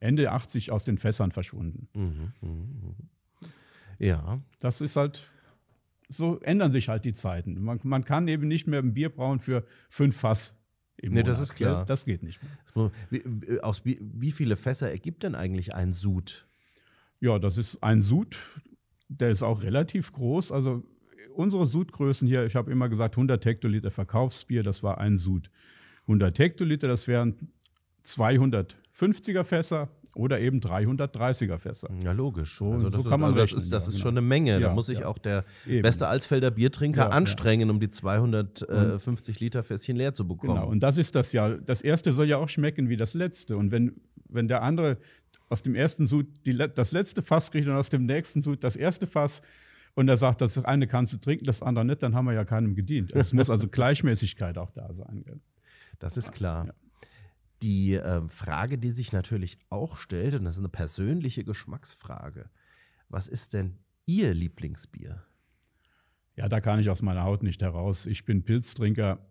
Ende 0.00 0.30
80 0.30 0.70
aus 0.70 0.84
den 0.84 0.98
Fässern 0.98 1.32
verschwunden. 1.32 1.88
Mhm, 1.94 2.32
mh, 2.40 2.50
mh. 2.50 2.94
Ja. 3.98 4.40
Das 4.60 4.80
ist 4.80 4.96
halt, 4.96 5.28
so 6.08 6.38
ändern 6.40 6.70
sich 6.70 6.88
halt 6.88 7.04
die 7.04 7.12
Zeiten. 7.12 7.62
Man, 7.62 7.80
man 7.82 8.04
kann 8.04 8.28
eben 8.28 8.48
nicht 8.48 8.66
mehr 8.66 8.80
ein 8.80 8.94
Bier 8.94 9.10
brauen 9.10 9.40
für 9.40 9.64
fünf 9.90 10.16
Fass 10.16 10.56
im 10.96 11.12
nee, 11.12 11.20
Monat. 11.20 11.28
das 11.28 11.40
ist 11.40 11.54
klar. 11.54 11.84
Das 11.84 12.04
geht 12.04 12.22
nicht 12.22 12.40
mehr. 12.74 12.90
Wie, 13.10 13.60
aus 13.60 13.84
wie, 13.84 13.98
wie 14.00 14.32
viele 14.32 14.56
Fässer 14.56 14.90
ergibt 14.90 15.22
denn 15.22 15.34
eigentlich 15.34 15.74
ein 15.74 15.92
Sud? 15.92 16.47
Ja, 17.20 17.38
das 17.38 17.58
ist 17.58 17.82
ein 17.82 18.00
Sud, 18.00 18.36
der 19.08 19.30
ist 19.30 19.42
auch 19.42 19.62
relativ 19.62 20.12
groß. 20.12 20.52
Also 20.52 20.84
unsere 21.34 21.66
Sudgrößen 21.66 22.28
hier, 22.28 22.46
ich 22.46 22.56
habe 22.56 22.70
immer 22.70 22.88
gesagt 22.88 23.14
100 23.14 23.44
Hektoliter 23.44 23.90
Verkaufsbier, 23.90 24.62
das 24.62 24.82
war 24.82 24.98
ein 24.98 25.16
Sud. 25.18 25.50
100 26.02 26.38
Hektoliter, 26.38 26.88
das 26.88 27.06
wären 27.08 27.50
250er 28.04 29.44
Fässer 29.44 29.88
oder 30.14 30.40
eben 30.40 30.58
330er 30.60 31.58
Fässer. 31.58 31.90
Ja, 32.02 32.12
logisch. 32.12 32.56
So, 32.58 32.72
also 32.72 32.90
das, 32.90 33.04
so 33.04 33.10
kann 33.10 33.20
man 33.20 33.38
also 33.38 33.56
das 33.56 33.64
ist, 33.64 33.72
das 33.72 33.84
ja, 33.84 33.88
ist 33.88 33.94
genau. 33.96 34.02
schon 34.02 34.18
eine 34.18 34.26
Menge. 34.26 34.52
Ja, 34.52 34.60
da 34.60 34.74
muss 34.74 34.86
sich 34.86 35.00
ja. 35.00 35.06
auch 35.06 35.18
der 35.18 35.44
eben. 35.66 35.82
beste 35.82 36.08
Alsfelder 36.08 36.50
Biertrinker 36.50 37.12
anstrengen, 37.12 37.70
um 37.70 37.78
die 37.78 37.90
250 37.90 39.38
Liter 39.38 39.62
Fässchen 39.62 39.96
leer 39.96 40.14
zu 40.14 40.26
bekommen. 40.26 40.54
Genau, 40.54 40.68
und 40.68 40.80
das 40.80 40.98
ist 40.98 41.14
das 41.14 41.32
ja. 41.32 41.50
Das 41.50 41.82
erste 41.82 42.12
soll 42.12 42.26
ja 42.26 42.38
auch 42.38 42.48
schmecken 42.48 42.88
wie 42.88 42.96
das 42.96 43.14
letzte. 43.14 43.56
Und 43.56 43.70
wenn, 43.70 44.00
wenn 44.28 44.48
der 44.48 44.62
andere 44.62 44.98
aus 45.48 45.62
dem 45.62 45.74
ersten 45.74 46.06
Sud 46.06 46.26
die, 46.46 46.56
das 46.56 46.92
letzte 46.92 47.22
Fass 47.22 47.50
kriegt 47.50 47.66
und 47.66 47.74
aus 47.74 47.88
dem 47.90 48.06
nächsten 48.06 48.42
Sud 48.42 48.62
das 48.64 48.76
erste 48.76 49.06
Fass 49.06 49.42
und 49.94 50.08
er 50.08 50.16
sagt, 50.16 50.40
das 50.40 50.64
eine 50.64 50.86
kannst 50.86 51.12
du 51.12 51.16
trinken, 51.18 51.44
das 51.44 51.62
andere 51.62 51.84
nicht, 51.84 52.02
dann 52.02 52.14
haben 52.14 52.26
wir 52.26 52.32
ja 52.32 52.44
keinem 52.44 52.74
gedient. 52.74 53.12
Es 53.12 53.32
muss 53.32 53.50
also 53.50 53.68
Gleichmäßigkeit 53.70 54.56
auch 54.56 54.70
da 54.70 54.92
sein. 54.92 55.24
Das 55.98 56.16
ist 56.16 56.32
klar. 56.32 56.66
Ja. 56.66 56.74
Die 57.62 57.94
äh, 57.94 58.28
Frage, 58.28 58.78
die 58.78 58.90
sich 58.90 59.12
natürlich 59.12 59.58
auch 59.70 59.96
stellt, 59.96 60.34
und 60.34 60.44
das 60.44 60.54
ist 60.54 60.60
eine 60.60 60.68
persönliche 60.68 61.42
Geschmacksfrage, 61.42 62.48
was 63.08 63.26
ist 63.26 63.54
denn 63.54 63.78
Ihr 64.06 64.32
Lieblingsbier? 64.34 65.24
Ja, 66.36 66.48
da 66.48 66.60
kann 66.60 66.78
ich 66.78 66.88
aus 66.88 67.02
meiner 67.02 67.24
Haut 67.24 67.42
nicht 67.42 67.60
heraus. 67.62 68.06
Ich 68.06 68.24
bin 68.24 68.44
Pilztrinker 68.44 69.26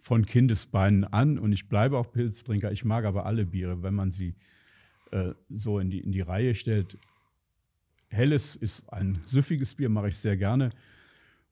von 0.00 0.24
Kindesbeinen 0.24 1.04
an 1.04 1.38
und 1.38 1.52
ich 1.52 1.68
bleibe 1.68 1.98
auch 1.98 2.10
Pilztrinker. 2.10 2.72
Ich 2.72 2.86
mag 2.86 3.04
aber 3.04 3.26
alle 3.26 3.44
Biere, 3.44 3.82
wenn 3.82 3.94
man 3.94 4.10
sie 4.10 4.34
äh, 5.12 5.34
so 5.48 5.78
in 5.78 5.90
die, 5.90 6.00
in 6.00 6.12
die 6.12 6.20
Reihe 6.20 6.54
stellt. 6.54 6.98
Helles 8.08 8.56
ist 8.56 8.92
ein 8.92 9.18
süffiges 9.26 9.74
Bier, 9.74 9.88
mache 9.88 10.08
ich 10.08 10.18
sehr 10.18 10.36
gerne 10.36 10.70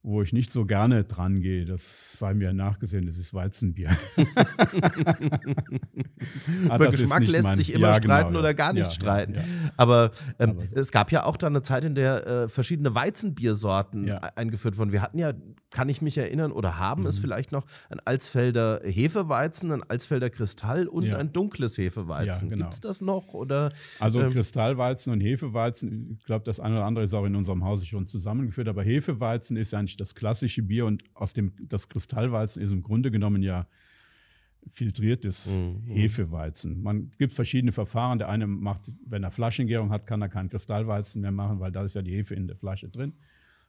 wo 0.07 0.21
ich 0.21 0.35
nicht 0.35 0.51
so 0.51 0.67
gerne 0.67 1.05
dran 1.05 1.41
gehe, 1.41 1.65
das 1.65 2.19
sei 2.19 2.35
mir 2.35 2.53
nachgesehen, 2.53 3.07
das 3.07 3.17
ist 3.17 3.33
Weizenbier. 3.33 3.89
ah, 6.69 6.77
Über 6.77 6.91
Geschmack 6.91 7.27
lässt 7.27 7.45
mein, 7.45 7.57
sich 7.57 7.73
immer 7.73 7.89
ja, 7.89 7.95
streiten 7.95 8.29
genau, 8.29 8.41
oder 8.41 8.53
gar 8.53 8.75
nicht 8.75 8.85
ja, 8.85 8.91
streiten. 8.91 9.37
Ja, 9.37 9.45
Aber, 9.79 10.11
ähm, 10.39 10.51
Aber 10.51 10.61
so. 10.67 10.77
es 10.77 10.93
gab 10.93 11.11
ja 11.11 11.25
auch 11.25 11.39
dann 11.39 11.55
eine 11.55 11.63
Zeit, 11.63 11.85
in 11.85 11.95
der 11.95 12.27
äh, 12.27 12.49
verschiedene 12.51 12.95
Weizenbiersorten 12.95 14.11
eingeführt 14.11 14.77
wurden. 14.77 14.93
Wir 14.93 15.01
hatten 15.01 15.17
ja, 15.17 15.33
kann 15.71 15.89
ich 15.89 16.03
mich 16.03 16.19
erinnern, 16.19 16.53
oder 16.53 16.79
haben 16.79 17.05
mhm. 17.05 17.09
es 17.09 17.19
vielleicht 17.19 17.51
noch, 17.51 17.65
ein 17.89 17.99
Alsfelder 18.05 18.83
Hefeweizen, 18.85 19.73
ein 19.73 19.83
Alsfelder 19.85 20.29
Kristall 20.29 20.87
und 20.87 21.11
ein 21.15 21.33
dunkles 21.33 21.79
Hefeweizen. 21.79 22.51
Genau. 22.51 22.65
Gibt 22.65 22.75
es 22.75 22.81
das 22.81 23.01
noch? 23.01 23.33
Oder, 23.33 23.71
also 24.01 24.21
ähm, 24.21 24.35
Kristallweizen 24.35 25.15
und 25.15 25.23
Hefeweizen, 25.23 26.19
ich 26.19 26.27
glaube, 26.27 26.45
das 26.45 26.61
eine 26.61 26.75
oder 26.77 26.85
andere 26.85 27.07
ist 27.07 27.15
auch 27.15 27.25
in 27.25 27.37
unserem 27.37 27.65
Hause 27.65 27.87
schon 27.87 28.07
zusammengeführt, 28.07 28.69
aber 28.69 28.83
Hefeweizen 28.83 29.57
ist 29.57 29.73
eigentlich 29.95 29.97
das 29.97 30.15
klassische 30.15 30.63
Bier 30.63 30.87
und 30.87 31.05
aus 31.15 31.33
dem 31.33 31.53
das 31.69 31.89
Kristallweizen 31.89 32.63
ist 32.63 32.73
im 32.73 32.83
Grunde 32.83 33.11
genommen 33.11 33.43
ja 33.43 33.67
filtriertes 34.71 35.47
mhm. 35.47 35.83
Hefeweizen. 35.87 36.83
Man 36.83 37.11
gibt 37.19 37.35
verschiedene 37.35 37.73
Verfahren. 37.73 38.19
Der 38.19 38.29
eine 38.29 38.47
macht, 38.47 38.83
wenn 39.05 39.23
er 39.23 39.31
Flaschengärung 39.31 39.91
hat, 39.91 40.07
kann 40.07 40.23
er 40.23 40.29
keinen 40.29 40.49
Kristallweizen 40.49 41.21
mehr 41.21 41.33
machen, 41.33 41.61
weil 41.61 41.71
da 41.71 41.85
ist 41.85 41.95
ja 41.95 42.03
die 42.03 42.13
Hefe 42.13 42.35
in 42.35 42.47
der 42.47 42.57
Flasche 42.57 42.89
drin. 42.89 43.13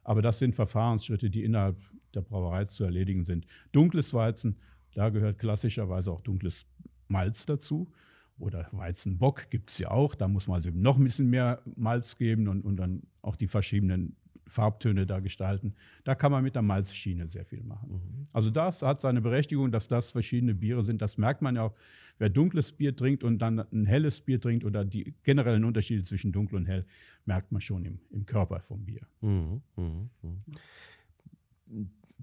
Aber 0.04 0.22
das 0.22 0.38
sind 0.38 0.54
Verfahrensschritte, 0.54 1.28
die 1.28 1.44
innerhalb 1.44 1.76
der 2.14 2.22
Brauerei 2.22 2.64
zu 2.64 2.84
erledigen 2.84 3.24
sind. 3.24 3.46
Dunkles 3.72 4.14
Weizen, 4.14 4.56
da 4.94 5.10
gehört 5.10 5.38
klassischerweise 5.38 6.10
auch 6.10 6.22
dunkles 6.22 6.66
Malz 7.08 7.44
dazu. 7.44 7.92
Oder 8.38 8.68
Weizenbock 8.72 9.50
gibt 9.50 9.70
es 9.70 9.78
ja 9.78 9.90
auch. 9.90 10.14
Da 10.14 10.28
muss 10.28 10.46
man 10.46 10.56
also 10.56 10.70
noch 10.72 10.96
ein 10.96 11.04
bisschen 11.04 11.28
mehr 11.28 11.60
Malz 11.76 12.16
geben 12.16 12.48
und, 12.48 12.62
und 12.62 12.76
dann 12.76 13.02
auch 13.22 13.36
die 13.36 13.48
verschiedenen 13.48 14.16
Farbtöne 14.48 15.06
da 15.06 15.20
gestalten. 15.20 15.74
Da 16.04 16.14
kann 16.14 16.32
man 16.32 16.42
mit 16.42 16.54
der 16.54 16.62
Malzschiene 16.62 17.28
sehr 17.28 17.44
viel 17.44 17.62
machen. 17.62 17.90
Mhm. 17.92 18.26
Also 18.32 18.50
das 18.50 18.82
hat 18.82 19.00
seine 19.00 19.20
Berechtigung, 19.20 19.72
dass 19.72 19.88
das 19.88 20.10
verschiedene 20.10 20.54
Biere 20.54 20.84
sind. 20.84 21.02
Das 21.02 21.18
merkt 21.18 21.42
man 21.42 21.56
ja 21.56 21.62
auch, 21.62 21.74
wer 22.18 22.28
dunkles 22.28 22.72
Bier 22.72 22.94
trinkt 22.94 23.24
und 23.24 23.38
dann 23.38 23.58
ein 23.58 23.86
helles 23.86 24.20
Bier 24.20 24.40
trinkt 24.40 24.64
oder 24.64 24.84
die 24.84 25.14
generellen 25.22 25.64
Unterschiede 25.64 26.02
zwischen 26.02 26.32
dunkel 26.32 26.56
und 26.56 26.66
hell, 26.66 26.86
merkt 27.24 27.52
man 27.52 27.60
schon 27.60 27.84
im, 27.84 27.98
im 28.10 28.26
Körper 28.26 28.60
vom 28.60 28.84
Bier. 28.84 29.06
Mhm. 29.20 29.62
Mhm. 29.76 30.10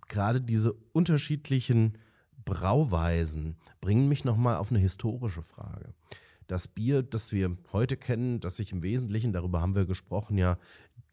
Gerade 0.07 0.41
diese 0.41 0.73
unterschiedlichen 0.93 1.97
Brauweisen 2.45 3.55
bringen 3.81 4.07
mich 4.07 4.25
nochmal 4.25 4.57
auf 4.57 4.71
eine 4.71 4.79
historische 4.79 5.41
Frage 5.41 5.93
das 6.47 6.67
Bier, 6.67 7.03
das 7.03 7.31
wir 7.31 7.57
heute 7.71 7.97
kennen, 7.97 8.39
das 8.39 8.57
sich 8.57 8.71
im 8.71 8.83
Wesentlichen, 8.83 9.33
darüber 9.33 9.61
haben 9.61 9.75
wir 9.75 9.85
gesprochen, 9.85 10.37
ja 10.37 10.57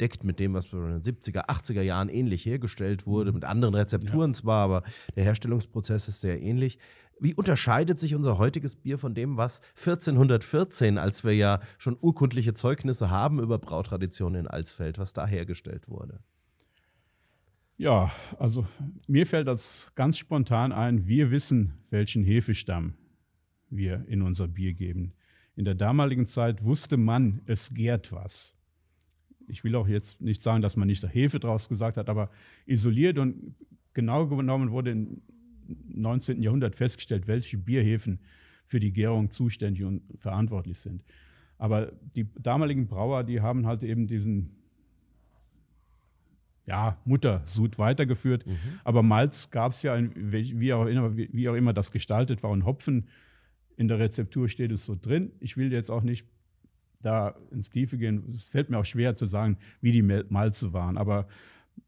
deckt 0.00 0.24
mit 0.24 0.40
dem, 0.40 0.54
was 0.54 0.72
in 0.72 1.00
den 1.00 1.02
70er, 1.02 1.48
80er 1.48 1.82
Jahren 1.82 2.08
ähnlich 2.08 2.46
hergestellt 2.46 3.06
wurde, 3.06 3.30
mhm. 3.30 3.36
mit 3.36 3.44
anderen 3.44 3.74
Rezepturen 3.74 4.30
ja. 4.30 4.34
zwar, 4.34 4.64
aber 4.64 4.82
der 5.16 5.24
Herstellungsprozess 5.24 6.08
ist 6.08 6.20
sehr 6.20 6.40
ähnlich. 6.40 6.78
Wie 7.18 7.34
unterscheidet 7.34 8.00
sich 8.00 8.14
unser 8.14 8.38
heutiges 8.38 8.76
Bier 8.76 8.96
von 8.96 9.14
dem, 9.14 9.36
was 9.36 9.60
1414, 9.76 10.96
als 10.96 11.22
wir 11.22 11.34
ja 11.34 11.60
schon 11.76 11.98
urkundliche 12.00 12.54
Zeugnisse 12.54 13.10
haben 13.10 13.40
über 13.40 13.58
Brautraditionen 13.58 14.40
in 14.40 14.46
Alsfeld, 14.46 14.98
was 14.98 15.12
da 15.12 15.26
hergestellt 15.26 15.90
wurde? 15.90 16.20
Ja, 17.76 18.10
also 18.38 18.66
mir 19.06 19.26
fällt 19.26 19.48
das 19.48 19.90
ganz 19.94 20.16
spontan 20.16 20.72
ein, 20.72 21.06
wir 21.06 21.30
wissen, 21.30 21.84
welchen 21.90 22.24
Hefestamm 22.24 22.94
wir 23.68 24.04
in 24.08 24.22
unser 24.22 24.48
Bier 24.48 24.72
geben. 24.72 25.12
In 25.56 25.64
der 25.66 25.74
damaligen 25.74 26.26
Zeit 26.26 26.64
wusste 26.64 26.96
man, 26.96 27.42
es 27.44 27.74
gärt 27.74 28.12
was 28.12 28.54
ich 29.50 29.64
will 29.64 29.74
auch 29.74 29.88
jetzt 29.88 30.20
nicht 30.20 30.42
sagen, 30.42 30.62
dass 30.62 30.76
man 30.76 30.86
nicht 30.86 31.06
Hefe 31.06 31.40
draus 31.40 31.68
gesagt 31.68 31.96
hat, 31.96 32.08
aber 32.08 32.30
isoliert 32.66 33.18
und 33.18 33.54
genau 33.92 34.26
genommen 34.26 34.70
wurde 34.70 34.92
im 34.92 35.22
19. 35.88 36.42
Jahrhundert 36.42 36.76
festgestellt, 36.76 37.26
welche 37.26 37.58
Bierhefen 37.58 38.20
für 38.66 38.80
die 38.80 38.92
Gärung 38.92 39.30
zuständig 39.30 39.84
und 39.84 40.02
verantwortlich 40.18 40.78
sind. 40.78 41.04
Aber 41.58 41.92
die 42.16 42.26
damaligen 42.38 42.86
Brauer, 42.86 43.24
die 43.24 43.40
haben 43.40 43.66
halt 43.66 43.82
eben 43.82 44.06
diesen 44.06 44.56
ja, 46.66 46.96
Muttersud 47.04 47.78
weitergeführt. 47.78 48.46
Mhm. 48.46 48.56
Aber 48.84 49.02
Malz 49.02 49.50
gab 49.50 49.72
es 49.72 49.82
ja, 49.82 49.98
wie 50.14 50.72
auch, 50.72 50.86
immer, 50.86 51.16
wie 51.16 51.48
auch 51.48 51.54
immer 51.54 51.72
das 51.72 51.90
gestaltet 51.90 52.42
war. 52.42 52.50
Und 52.50 52.64
Hopfen 52.64 53.08
in 53.76 53.88
der 53.88 53.98
Rezeptur 53.98 54.48
steht 54.48 54.70
es 54.72 54.84
so 54.84 54.96
drin. 55.00 55.32
Ich 55.40 55.56
will 55.56 55.72
jetzt 55.72 55.90
auch 55.90 56.02
nicht 56.02 56.26
da 57.02 57.34
ins 57.50 57.70
Tiefe 57.70 57.98
gehen. 57.98 58.24
Es 58.32 58.44
fällt 58.44 58.70
mir 58.70 58.78
auch 58.78 58.84
schwer 58.84 59.14
zu 59.14 59.26
sagen, 59.26 59.58
wie 59.80 59.92
die 59.92 60.02
Malze 60.02 60.72
waren. 60.72 60.96
Aber 60.96 61.26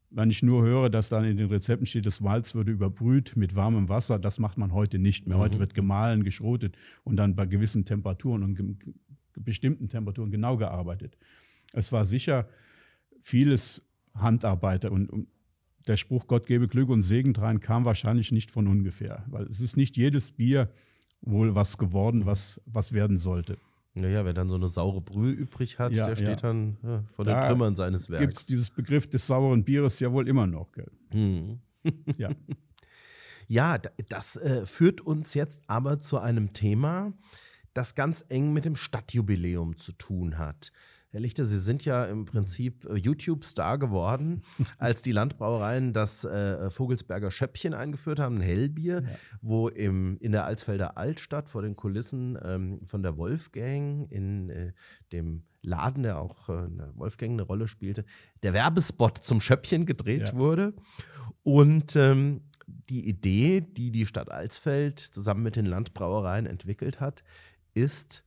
wenn 0.09 0.29
ich 0.29 0.43
nur 0.43 0.63
höre, 0.63 0.89
dass 0.89 1.09
dann 1.09 1.23
in 1.23 1.37
den 1.37 1.47
Rezepten 1.47 1.85
steht, 1.85 2.05
das 2.05 2.21
Malz 2.21 2.53
würde 2.53 2.71
überbrüht 2.71 3.35
mit 3.35 3.55
warmem 3.55 3.89
Wasser, 3.89 4.19
das 4.19 4.39
macht 4.39 4.57
man 4.57 4.73
heute 4.73 4.99
nicht 4.99 5.27
mehr. 5.27 5.37
Mhm. 5.37 5.41
Heute 5.41 5.59
wird 5.59 5.73
gemahlen, 5.73 6.23
geschrotet 6.23 6.77
und 7.03 7.15
dann 7.15 7.35
bei 7.35 7.45
gewissen 7.45 7.85
Temperaturen 7.85 8.43
und 8.43 8.79
bestimmten 9.35 9.87
Temperaturen 9.87 10.31
genau 10.31 10.57
gearbeitet. 10.57 11.17
Es 11.73 11.91
war 11.91 12.05
sicher 12.05 12.47
vieles 13.21 13.81
Handarbeiter 14.13 14.91
und, 14.91 15.09
und 15.09 15.27
der 15.87 15.97
Spruch 15.97 16.27
Gott 16.27 16.45
gebe 16.45 16.67
Glück 16.67 16.89
und 16.89 17.01
Segen 17.01 17.33
drein 17.33 17.59
kam 17.59 17.83
wahrscheinlich 17.83 18.31
nicht 18.31 18.51
von 18.51 18.67
ungefähr, 18.67 19.25
weil 19.27 19.47
es 19.47 19.59
ist 19.59 19.75
nicht 19.75 19.97
jedes 19.97 20.31
Bier 20.31 20.69
wohl 21.21 21.55
was 21.55 21.77
geworden, 21.77 22.25
was, 22.25 22.61
was 22.65 22.93
werden 22.93 23.17
sollte. 23.17 23.57
Naja, 23.95 24.25
wer 24.25 24.33
dann 24.33 24.49
so 24.49 24.55
eine 24.55 24.67
saure 24.67 25.01
Brühe 25.01 25.31
übrig 25.31 25.77
hat, 25.77 25.93
ja, 25.93 26.07
der 26.07 26.15
steht 26.15 26.27
ja. 26.27 26.35
dann 26.35 26.77
ja, 26.81 27.03
vor 27.15 27.25
den 27.25 27.39
Trümmern 27.39 27.75
seines 27.75 28.09
Werks. 28.09 28.21
Gibt 28.21 28.37
es 28.37 28.45
dieses 28.47 28.69
Begriff 28.71 29.07
des 29.07 29.27
sauren 29.27 29.63
Bieres 29.63 29.99
ja 29.99 30.11
wohl 30.11 30.27
immer 30.27 30.47
noch, 30.47 30.71
gell? 30.71 30.91
Hm. 31.11 31.59
ja. 32.17 32.31
ja, 33.47 33.77
das 34.09 34.35
äh, 34.37 34.65
führt 34.65 35.01
uns 35.01 35.35
jetzt 35.35 35.61
aber 35.67 35.99
zu 35.99 36.17
einem 36.17 36.53
Thema, 36.53 37.13
das 37.75 37.93
ganz 37.93 38.25
eng 38.29 38.51
mit 38.51 38.65
dem 38.65 38.75
Stadtjubiläum 38.75 39.77
zu 39.77 39.91
tun 39.91 40.39
hat. 40.39 40.71
Herr 41.13 41.19
Lichter, 41.19 41.45
Sie 41.45 41.59
sind 41.59 41.85
ja 41.85 42.05
im 42.05 42.25
Prinzip 42.25 42.85
äh, 42.85 42.95
YouTube-Star 42.95 43.77
geworden, 43.77 44.41
als 44.79 45.03
die 45.03 45.11
Landbrauereien 45.11 45.93
das 45.93 46.25
äh, 46.25 46.71
Vogelsberger 46.71 47.29
Schöppchen 47.29 47.75
eingeführt 47.75 48.17
haben, 48.17 48.37
ein 48.37 48.41
Hellbier, 48.41 49.03
ja. 49.03 49.15
wo 49.39 49.67
im, 49.67 50.17
in 50.21 50.31
der 50.31 50.45
Alsfelder 50.45 50.97
Altstadt 50.97 51.49
vor 51.49 51.61
den 51.61 51.75
Kulissen 51.75 52.35
ähm, 52.43 52.79
von 52.87 53.03
der 53.03 53.15
Wolfgang 53.15 54.11
in 54.11 54.49
äh, 54.49 54.73
dem 55.11 55.43
Laden, 55.61 56.01
der 56.01 56.17
auch 56.17 56.49
äh, 56.49 56.67
Wolfgang 56.95 57.33
eine 57.33 57.43
Rolle 57.43 57.67
spielte, 57.67 58.05
der 58.41 58.53
Werbespot 58.53 59.19
zum 59.19 59.39
Schöppchen 59.39 59.85
gedreht 59.85 60.29
ja. 60.29 60.35
wurde. 60.35 60.73
Und 61.43 61.95
ähm, 61.95 62.41
die 62.65 63.07
Idee, 63.07 63.61
die 63.61 63.91
die 63.91 64.07
Stadt 64.07 64.31
Alsfeld 64.31 64.99
zusammen 64.99 65.43
mit 65.43 65.57
den 65.57 65.67
Landbrauereien 65.67 66.47
entwickelt 66.47 66.99
hat, 66.99 67.23
ist, 67.75 68.23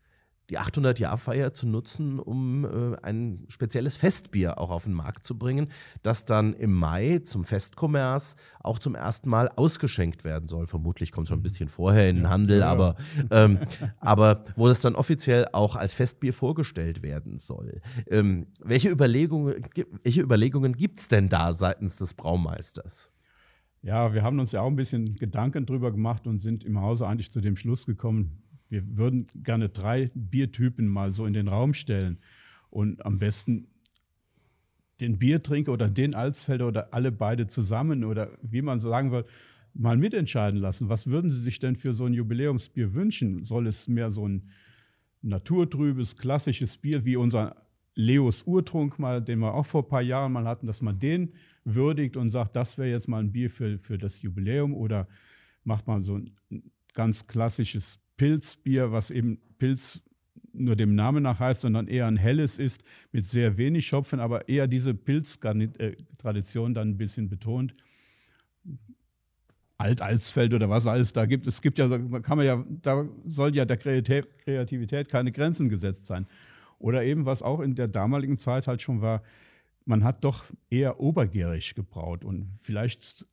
die 0.51 0.59
800-Jahr-Feier 0.59 1.53
zu 1.53 1.67
nutzen, 1.67 2.21
um 2.21 2.65
äh, 2.65 2.97
ein 3.03 3.45
spezielles 3.49 3.97
Festbier 3.97 4.59
auch 4.59 4.71
auf 4.71 4.85
den 4.85 4.93
Markt 4.93 5.25
zu 5.27 5.37
bringen, 5.37 5.69
das 6.03 6.25
dann 6.25 6.55
im 6.55 6.73
Mai 6.73 7.21
zum 7.25 7.45
Festkommers 7.45 8.37
auch 8.61 8.79
zum 8.79 8.95
ersten 8.95 9.29
Mal 9.29 9.49
ausgeschenkt 9.49 10.25
werden 10.25 10.49
soll. 10.49 10.67
Vermutlich 10.67 11.11
kommt 11.11 11.27
es 11.27 11.31
schon 11.31 11.41
ein 11.41 11.43
bisschen 11.43 11.69
vorher 11.69 12.09
in 12.09 12.17
den 12.17 12.29
Handel, 12.29 12.61
ja. 12.61 12.71
aber, 12.71 12.97
ähm, 13.31 13.59
aber 13.99 14.45
wo 14.55 14.69
das 14.69 14.81
dann 14.81 14.95
offiziell 14.95 15.47
auch 15.53 15.75
als 15.75 15.95
Festbier 15.95 16.33
vorgestellt 16.33 17.03
werden 17.03 17.39
soll. 17.39 17.81
Ähm, 18.09 18.47
welche 18.61 18.89
Überlegungen, 18.91 19.65
welche 20.05 20.23
Überlegungen 20.23 20.77
gibt 20.77 21.01
es 21.01 21.09
denn 21.09 21.29
da 21.29 21.55
seitens 21.55 21.97
des 21.97 22.15
Braumeisters? 22.15 23.11
Ja, 23.83 24.13
wir 24.13 24.23
haben 24.23 24.41
uns 24.41 24.51
ja 24.51 24.63
auch 24.63 24.67
ein 24.67 24.75
bisschen 24.75 25.15
Gedanken 25.15 25.65
drüber 25.65 25.93
gemacht 25.93 26.27
und 26.27 26.43
sind 26.43 26.65
im 26.65 26.81
Hause 26.81 27.07
eigentlich 27.07 27.31
zu 27.31 27.41
dem 27.41 27.57
Schluss 27.57 27.87
gekommen, 27.87 28.43
wir 28.69 28.97
würden 28.97 29.27
gerne 29.45 29.69
drei 29.69 30.11
Biertypen 30.15 30.89
mal 30.89 31.13
so 31.13 31.27
in 31.27 31.33
den 31.33 31.49
Raum 31.49 31.75
stellen 31.75 32.19
und 32.71 33.05
am 33.05 33.19
besten 33.19 33.69
den 35.01 35.19
Biertrinker 35.19 35.73
oder 35.73 35.89
den 35.89 36.15
Alsfelder 36.15 36.67
oder 36.69 36.95
alle 36.95 37.13
beide 37.13 37.47
zusammen 37.47 38.05
oder 38.05 38.31
wie 38.43 38.63
man 38.63 38.81
so 38.81 38.89
sagen 38.89 39.13
will, 39.13 39.25
mal 39.75 39.97
mitentscheiden 39.97 40.59
lassen. 40.59 40.89
Was 40.89 41.07
würden 41.07 41.31
Sie 41.31 41.41
sich 41.41 41.59
denn 41.59 41.77
für 41.77 41.93
so 41.93 42.07
ein 42.07 42.15
Jubiläumsbier 42.15 42.95
wünschen? 42.95 43.45
Soll 43.45 43.67
es 43.67 43.89
mehr 43.89 44.11
so 44.11 44.27
ein 44.27 44.51
naturtrübes, 45.23 46.17
klassisches 46.17 46.79
Bier 46.79 47.05
wie 47.05 47.17
unser 47.17 47.57
Leos 47.95 48.43
Urtrunk 48.43 48.99
mal, 48.99 49.23
den 49.23 49.39
wir 49.39 49.55
auch 49.55 49.67
vor 49.67 49.83
ein 49.83 49.89
paar 49.89 50.03
Jahren 50.03 50.33
mal 50.33 50.47
hatten, 50.47 50.67
dass 50.67 50.83
man 50.83 50.99
den 50.99 51.33
würdigt 51.65 52.17
und 52.17 52.29
sagt, 52.29 52.55
das 52.55 52.79
wäre 52.79 52.91
jetzt 52.91 53.09
mal 53.09 53.21
ein 53.21 53.33
Bier 53.33 53.51
für, 53.51 53.79
für 53.79 53.99
das 53.99 54.23
Jubiläum 54.23 54.75
oder 54.75 55.09
macht 55.65 55.87
man 55.87 56.03
so 56.03 56.17
ein 56.19 56.31
ganz 56.93 57.27
klassisches 57.27 57.99
Pilzbier, 58.17 58.93
was 58.93 59.11
eben 59.11 59.39
Pilz 59.59 60.03
nur 60.53 60.77
dem 60.77 60.95
Namen 60.95 61.23
nach 61.23 61.39
heißt, 61.39 61.63
sondern 61.63 61.87
eher 61.87 62.07
ein 62.07 62.17
helles 62.17 62.59
ist 62.59 62.83
mit 63.13 63.25
sehr 63.25 63.59
wenig 63.59 63.87
Schopfen, 63.87 64.21
aber 64.21 64.49
eher 64.49 64.67
diese 64.67 64.95
Pilztradition 64.95 66.75
dann 66.75 66.91
ein 66.91 66.97
bisschen 66.97 67.29
betont. 67.29 67.75
Alt-Alsfeld 69.79 70.55
oder 70.55 70.71
was 70.71 70.87
alles 70.87 71.13
da 71.13 71.27
gibt. 71.27 71.47
Es 71.47 71.61
gibt 71.61 71.79
ja, 71.79 71.87
kann 71.89 72.39
man 72.39 72.47
ja, 72.47 72.65
da 72.83 73.07
soll 73.27 73.55
ja 73.55 73.67
der 73.67 73.77
Kreativität 73.77 75.11
keine 75.11 75.31
Grenzen 75.31 75.69
gesetzt 75.69 76.07
sein. 76.07 76.27
Oder 76.79 77.05
eben, 77.05 77.27
was 77.27 77.43
auch 77.43 77.61
in 77.61 77.75
der 77.75 77.89
damaligen 77.89 78.39
Zeit 78.39 78.69
halt 78.69 78.81
schon 78.81 79.03
war, 79.03 79.23
man 79.85 80.03
hat 80.03 80.25
doch 80.25 80.45
eher 80.71 80.99
obergärig 81.01 81.75
gebraut 81.75 82.25
und 82.25 82.49
vielleicht 82.59 83.27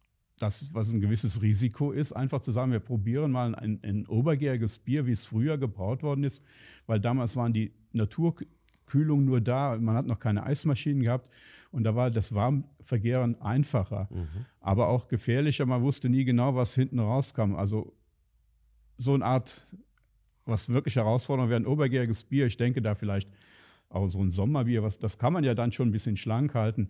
das, 0.43 0.73
was 0.73 0.91
ein 0.91 0.99
gewisses 0.99 1.41
Risiko 1.41 1.91
ist, 1.91 2.11
einfach 2.11 2.41
zu 2.41 2.51
sagen, 2.51 2.73
wir 2.73 2.81
probieren 2.81 3.31
mal 3.31 3.55
ein, 3.55 3.79
ein 3.81 4.05
obergäriges 4.07 4.77
Bier, 4.77 5.05
wie 5.07 5.13
es 5.13 5.25
früher 5.25 5.57
gebraut 5.57 6.03
worden 6.03 6.25
ist, 6.25 6.43
weil 6.85 6.99
damals 6.99 7.37
waren 7.37 7.53
die 7.53 7.71
Naturkühlung 7.93 9.23
nur 9.23 9.39
da, 9.39 9.77
man 9.79 9.95
hat 9.95 10.05
noch 10.05 10.19
keine 10.19 10.43
Eismaschinen 10.43 11.01
gehabt 11.01 11.29
und 11.71 11.85
da 11.85 11.95
war 11.95 12.11
das 12.11 12.35
Warmvergären 12.35 13.41
einfacher, 13.41 14.09
mhm. 14.11 14.45
aber 14.59 14.89
auch 14.89 15.07
gefährlicher. 15.07 15.65
Man 15.65 15.81
wusste 15.81 16.09
nie 16.09 16.25
genau, 16.25 16.55
was 16.55 16.75
hinten 16.75 16.99
rauskam. 16.99 17.55
Also 17.55 17.93
so 18.97 19.13
eine 19.13 19.23
Art, 19.23 19.65
was 20.45 20.67
wirklich 20.67 20.97
herausfordernd 20.97 21.49
wäre, 21.49 21.61
ein 21.61 21.65
obergäriges 21.65 22.25
Bier. 22.25 22.47
Ich 22.47 22.57
denke 22.57 22.81
da 22.81 22.95
vielleicht 22.95 23.29
auch 23.87 24.09
so 24.09 24.19
ein 24.19 24.29
Sommerbier, 24.29 24.83
was, 24.83 24.99
das 24.99 25.17
kann 25.17 25.31
man 25.31 25.45
ja 25.45 25.55
dann 25.55 25.71
schon 25.71 25.87
ein 25.87 25.93
bisschen 25.93 26.17
schlank 26.17 26.53
halten, 26.53 26.89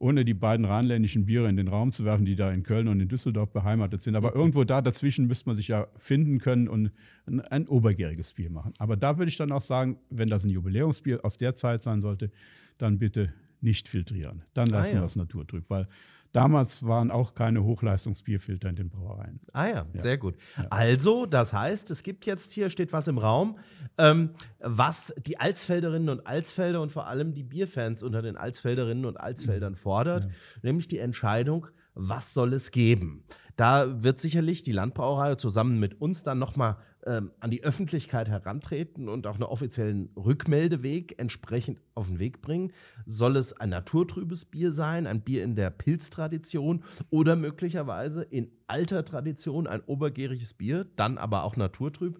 ohne 0.00 0.24
die 0.24 0.34
beiden 0.34 0.64
rheinländischen 0.64 1.26
Biere 1.26 1.48
in 1.48 1.56
den 1.56 1.68
Raum 1.68 1.90
zu 1.90 2.04
werfen, 2.04 2.24
die 2.24 2.36
da 2.36 2.52
in 2.52 2.62
Köln 2.62 2.88
und 2.88 3.00
in 3.00 3.08
Düsseldorf 3.08 3.50
beheimatet 3.50 4.00
sind. 4.00 4.14
Aber 4.14 4.34
irgendwo 4.34 4.64
da 4.64 4.80
dazwischen 4.80 5.26
müsste 5.26 5.48
man 5.48 5.56
sich 5.56 5.68
ja 5.68 5.88
finden 5.96 6.38
können 6.38 6.68
und 6.68 6.92
ein, 7.26 7.40
ein 7.40 7.68
obergäriges 7.68 8.34
Bier 8.34 8.50
machen. 8.50 8.72
Aber 8.78 8.96
da 8.96 9.18
würde 9.18 9.28
ich 9.28 9.36
dann 9.36 9.50
auch 9.50 9.60
sagen, 9.60 9.98
wenn 10.10 10.28
das 10.28 10.44
ein 10.44 10.50
Jubiläumsbier 10.50 11.24
aus 11.24 11.36
der 11.36 11.54
Zeit 11.54 11.82
sein 11.82 12.00
sollte, 12.00 12.30
dann 12.78 12.98
bitte 12.98 13.32
nicht 13.60 13.88
filtrieren. 13.88 14.42
Dann 14.54 14.68
lassen 14.68 14.92
ah, 14.92 14.94
ja. 14.94 15.00
wir 15.00 15.06
es 15.06 15.16
naturtrüb, 15.16 15.64
weil 15.68 15.88
damals 16.32 16.86
waren 16.86 17.10
auch 17.10 17.34
keine 17.34 17.64
Hochleistungsbierfilter 17.64 18.68
in 18.68 18.76
den 18.76 18.90
Brauereien. 18.90 19.40
Ah 19.52 19.66
ja, 19.66 19.86
ja. 19.92 20.00
sehr 20.00 20.18
gut. 20.18 20.36
Ja. 20.56 20.66
Also, 20.70 21.26
das 21.26 21.52
heißt, 21.52 21.90
es 21.90 22.02
gibt 22.02 22.26
jetzt 22.26 22.52
hier, 22.52 22.70
steht 22.70 22.92
was 22.92 23.08
im 23.08 23.18
Raum, 23.18 23.58
ähm, 23.96 24.30
was 24.60 25.14
die 25.26 25.38
Alsfelderinnen 25.38 26.08
und 26.08 26.26
Alsfelder 26.26 26.82
und 26.82 26.92
vor 26.92 27.06
allem 27.06 27.34
die 27.34 27.44
Bierfans 27.44 28.02
unter 28.02 28.22
den 28.22 28.36
Alsfelderinnen 28.36 29.04
und 29.04 29.18
Alsfeldern 29.18 29.74
fordert, 29.74 30.28
nämlich 30.62 30.88
die 30.88 30.98
Entscheidung, 30.98 31.66
was 31.94 32.32
soll 32.32 32.52
es 32.52 32.70
geben? 32.70 33.24
Da 33.56 34.04
wird 34.04 34.20
sicherlich 34.20 34.62
die 34.62 34.72
Landbrauerei 34.72 35.34
zusammen 35.34 35.80
mit 35.80 36.00
uns 36.00 36.22
dann 36.22 36.38
nochmal 36.38 36.76
ähm, 37.06 37.30
an 37.40 37.50
die 37.50 37.62
Öffentlichkeit 37.62 38.28
herantreten 38.28 39.08
und 39.08 39.26
auch 39.26 39.34
einen 39.34 39.44
offiziellen 39.44 40.10
Rückmeldeweg 40.16 41.18
entsprechend 41.18 41.80
auf 41.94 42.08
den 42.08 42.18
Weg 42.18 42.42
bringen. 42.42 42.72
Soll 43.06 43.36
es 43.36 43.52
ein 43.52 43.70
naturtrübes 43.70 44.44
Bier 44.44 44.72
sein, 44.72 45.06
ein 45.06 45.22
Bier 45.22 45.44
in 45.44 45.54
der 45.54 45.70
Pilztradition 45.70 46.84
oder 47.10 47.36
möglicherweise 47.36 48.22
in 48.22 48.50
alter 48.66 49.04
Tradition 49.04 49.66
ein 49.66 49.82
obergäriges 49.82 50.54
Bier, 50.54 50.86
dann 50.96 51.18
aber 51.18 51.44
auch 51.44 51.56
naturtrüb? 51.56 52.18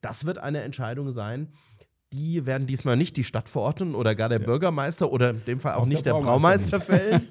Das 0.00 0.24
wird 0.24 0.38
eine 0.38 0.62
Entscheidung 0.62 1.12
sein, 1.12 1.52
die 2.12 2.46
werden 2.46 2.66
diesmal 2.66 2.96
nicht 2.96 3.16
die 3.16 3.24
Stadtverordneten 3.24 3.94
oder 3.94 4.14
gar 4.14 4.28
der 4.28 4.40
ja. 4.40 4.46
Bürgermeister 4.46 5.10
oder 5.10 5.30
in 5.30 5.44
dem 5.44 5.60
Fall 5.60 5.74
auch, 5.74 5.82
auch 5.82 5.86
nicht 5.86 6.06
der, 6.06 6.14
der 6.14 6.20
Braumeister, 6.20 6.80
fällen. 6.80 7.28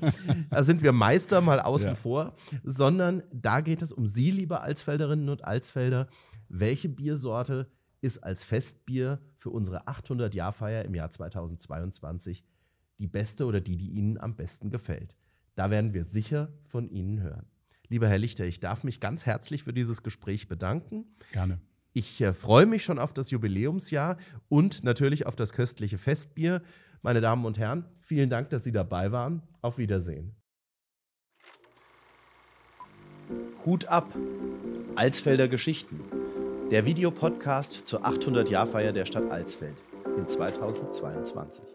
da 0.49 0.63
sind 0.63 0.83
wir 0.83 0.91
Meister 0.91 1.41
mal 1.41 1.59
außen 1.61 1.89
ja. 1.89 1.95
vor, 1.95 2.33
sondern 2.63 3.23
da 3.31 3.61
geht 3.61 3.81
es 3.81 3.91
um 3.91 4.05
Sie, 4.05 4.31
liebe 4.31 4.61
Alsfelderinnen 4.61 5.29
und 5.29 5.45
Alsfelder 5.45 6.07
welche 6.49 6.89
Biersorte 6.89 7.69
ist 8.01 8.19
als 8.23 8.43
Festbier 8.43 9.19
für 9.37 9.49
unsere 9.49 9.87
800-Jahr-Feier 9.87 10.85
im 10.85 10.95
Jahr 10.95 11.09
2022 11.09 12.45
die 12.99 13.07
beste 13.07 13.45
oder 13.45 13.61
die, 13.61 13.77
die 13.77 13.89
Ihnen 13.89 14.17
am 14.17 14.35
besten 14.35 14.69
gefällt. 14.69 15.15
Da 15.55 15.69
werden 15.69 15.93
wir 15.93 16.05
sicher 16.05 16.53
von 16.63 16.89
Ihnen 16.89 17.21
hören. 17.21 17.47
Lieber 17.87 18.07
Herr 18.07 18.17
Lichter, 18.17 18.45
ich 18.45 18.59
darf 18.59 18.83
mich 18.83 18.99
ganz 18.99 19.25
herzlich 19.25 19.63
für 19.63 19.73
dieses 19.73 20.03
Gespräch 20.03 20.47
bedanken. 20.47 21.05
Gerne. 21.31 21.59
Ich 21.93 22.19
äh, 22.21 22.33
freue 22.33 22.65
mich 22.65 22.83
schon 22.83 22.99
auf 22.99 23.13
das 23.13 23.31
Jubiläumsjahr 23.31 24.17
und 24.49 24.83
natürlich 24.83 25.25
auf 25.25 25.35
das 25.35 25.53
köstliche 25.53 25.97
Festbier. 25.97 26.61
Meine 27.01 27.21
Damen 27.21 27.45
und 27.45 27.57
Herren, 27.57 27.85
vielen 28.01 28.29
Dank, 28.29 28.49
dass 28.49 28.63
Sie 28.63 28.71
dabei 28.71 29.11
waren. 29.11 29.43
Auf 29.61 29.77
Wiedersehen. 29.77 30.35
Hut 33.65 33.85
ab. 33.85 34.07
Alsfelder 34.95 35.47
Geschichten 35.47 35.99
der 36.71 36.85
Videopodcast 36.85 37.85
zur 37.85 38.05
800-Jahr-Feier 38.05 38.91
der 38.91 39.05
Stadt 39.05 39.29
Alsfeld 39.29 39.75
in 40.17 40.27
2022. 40.27 41.74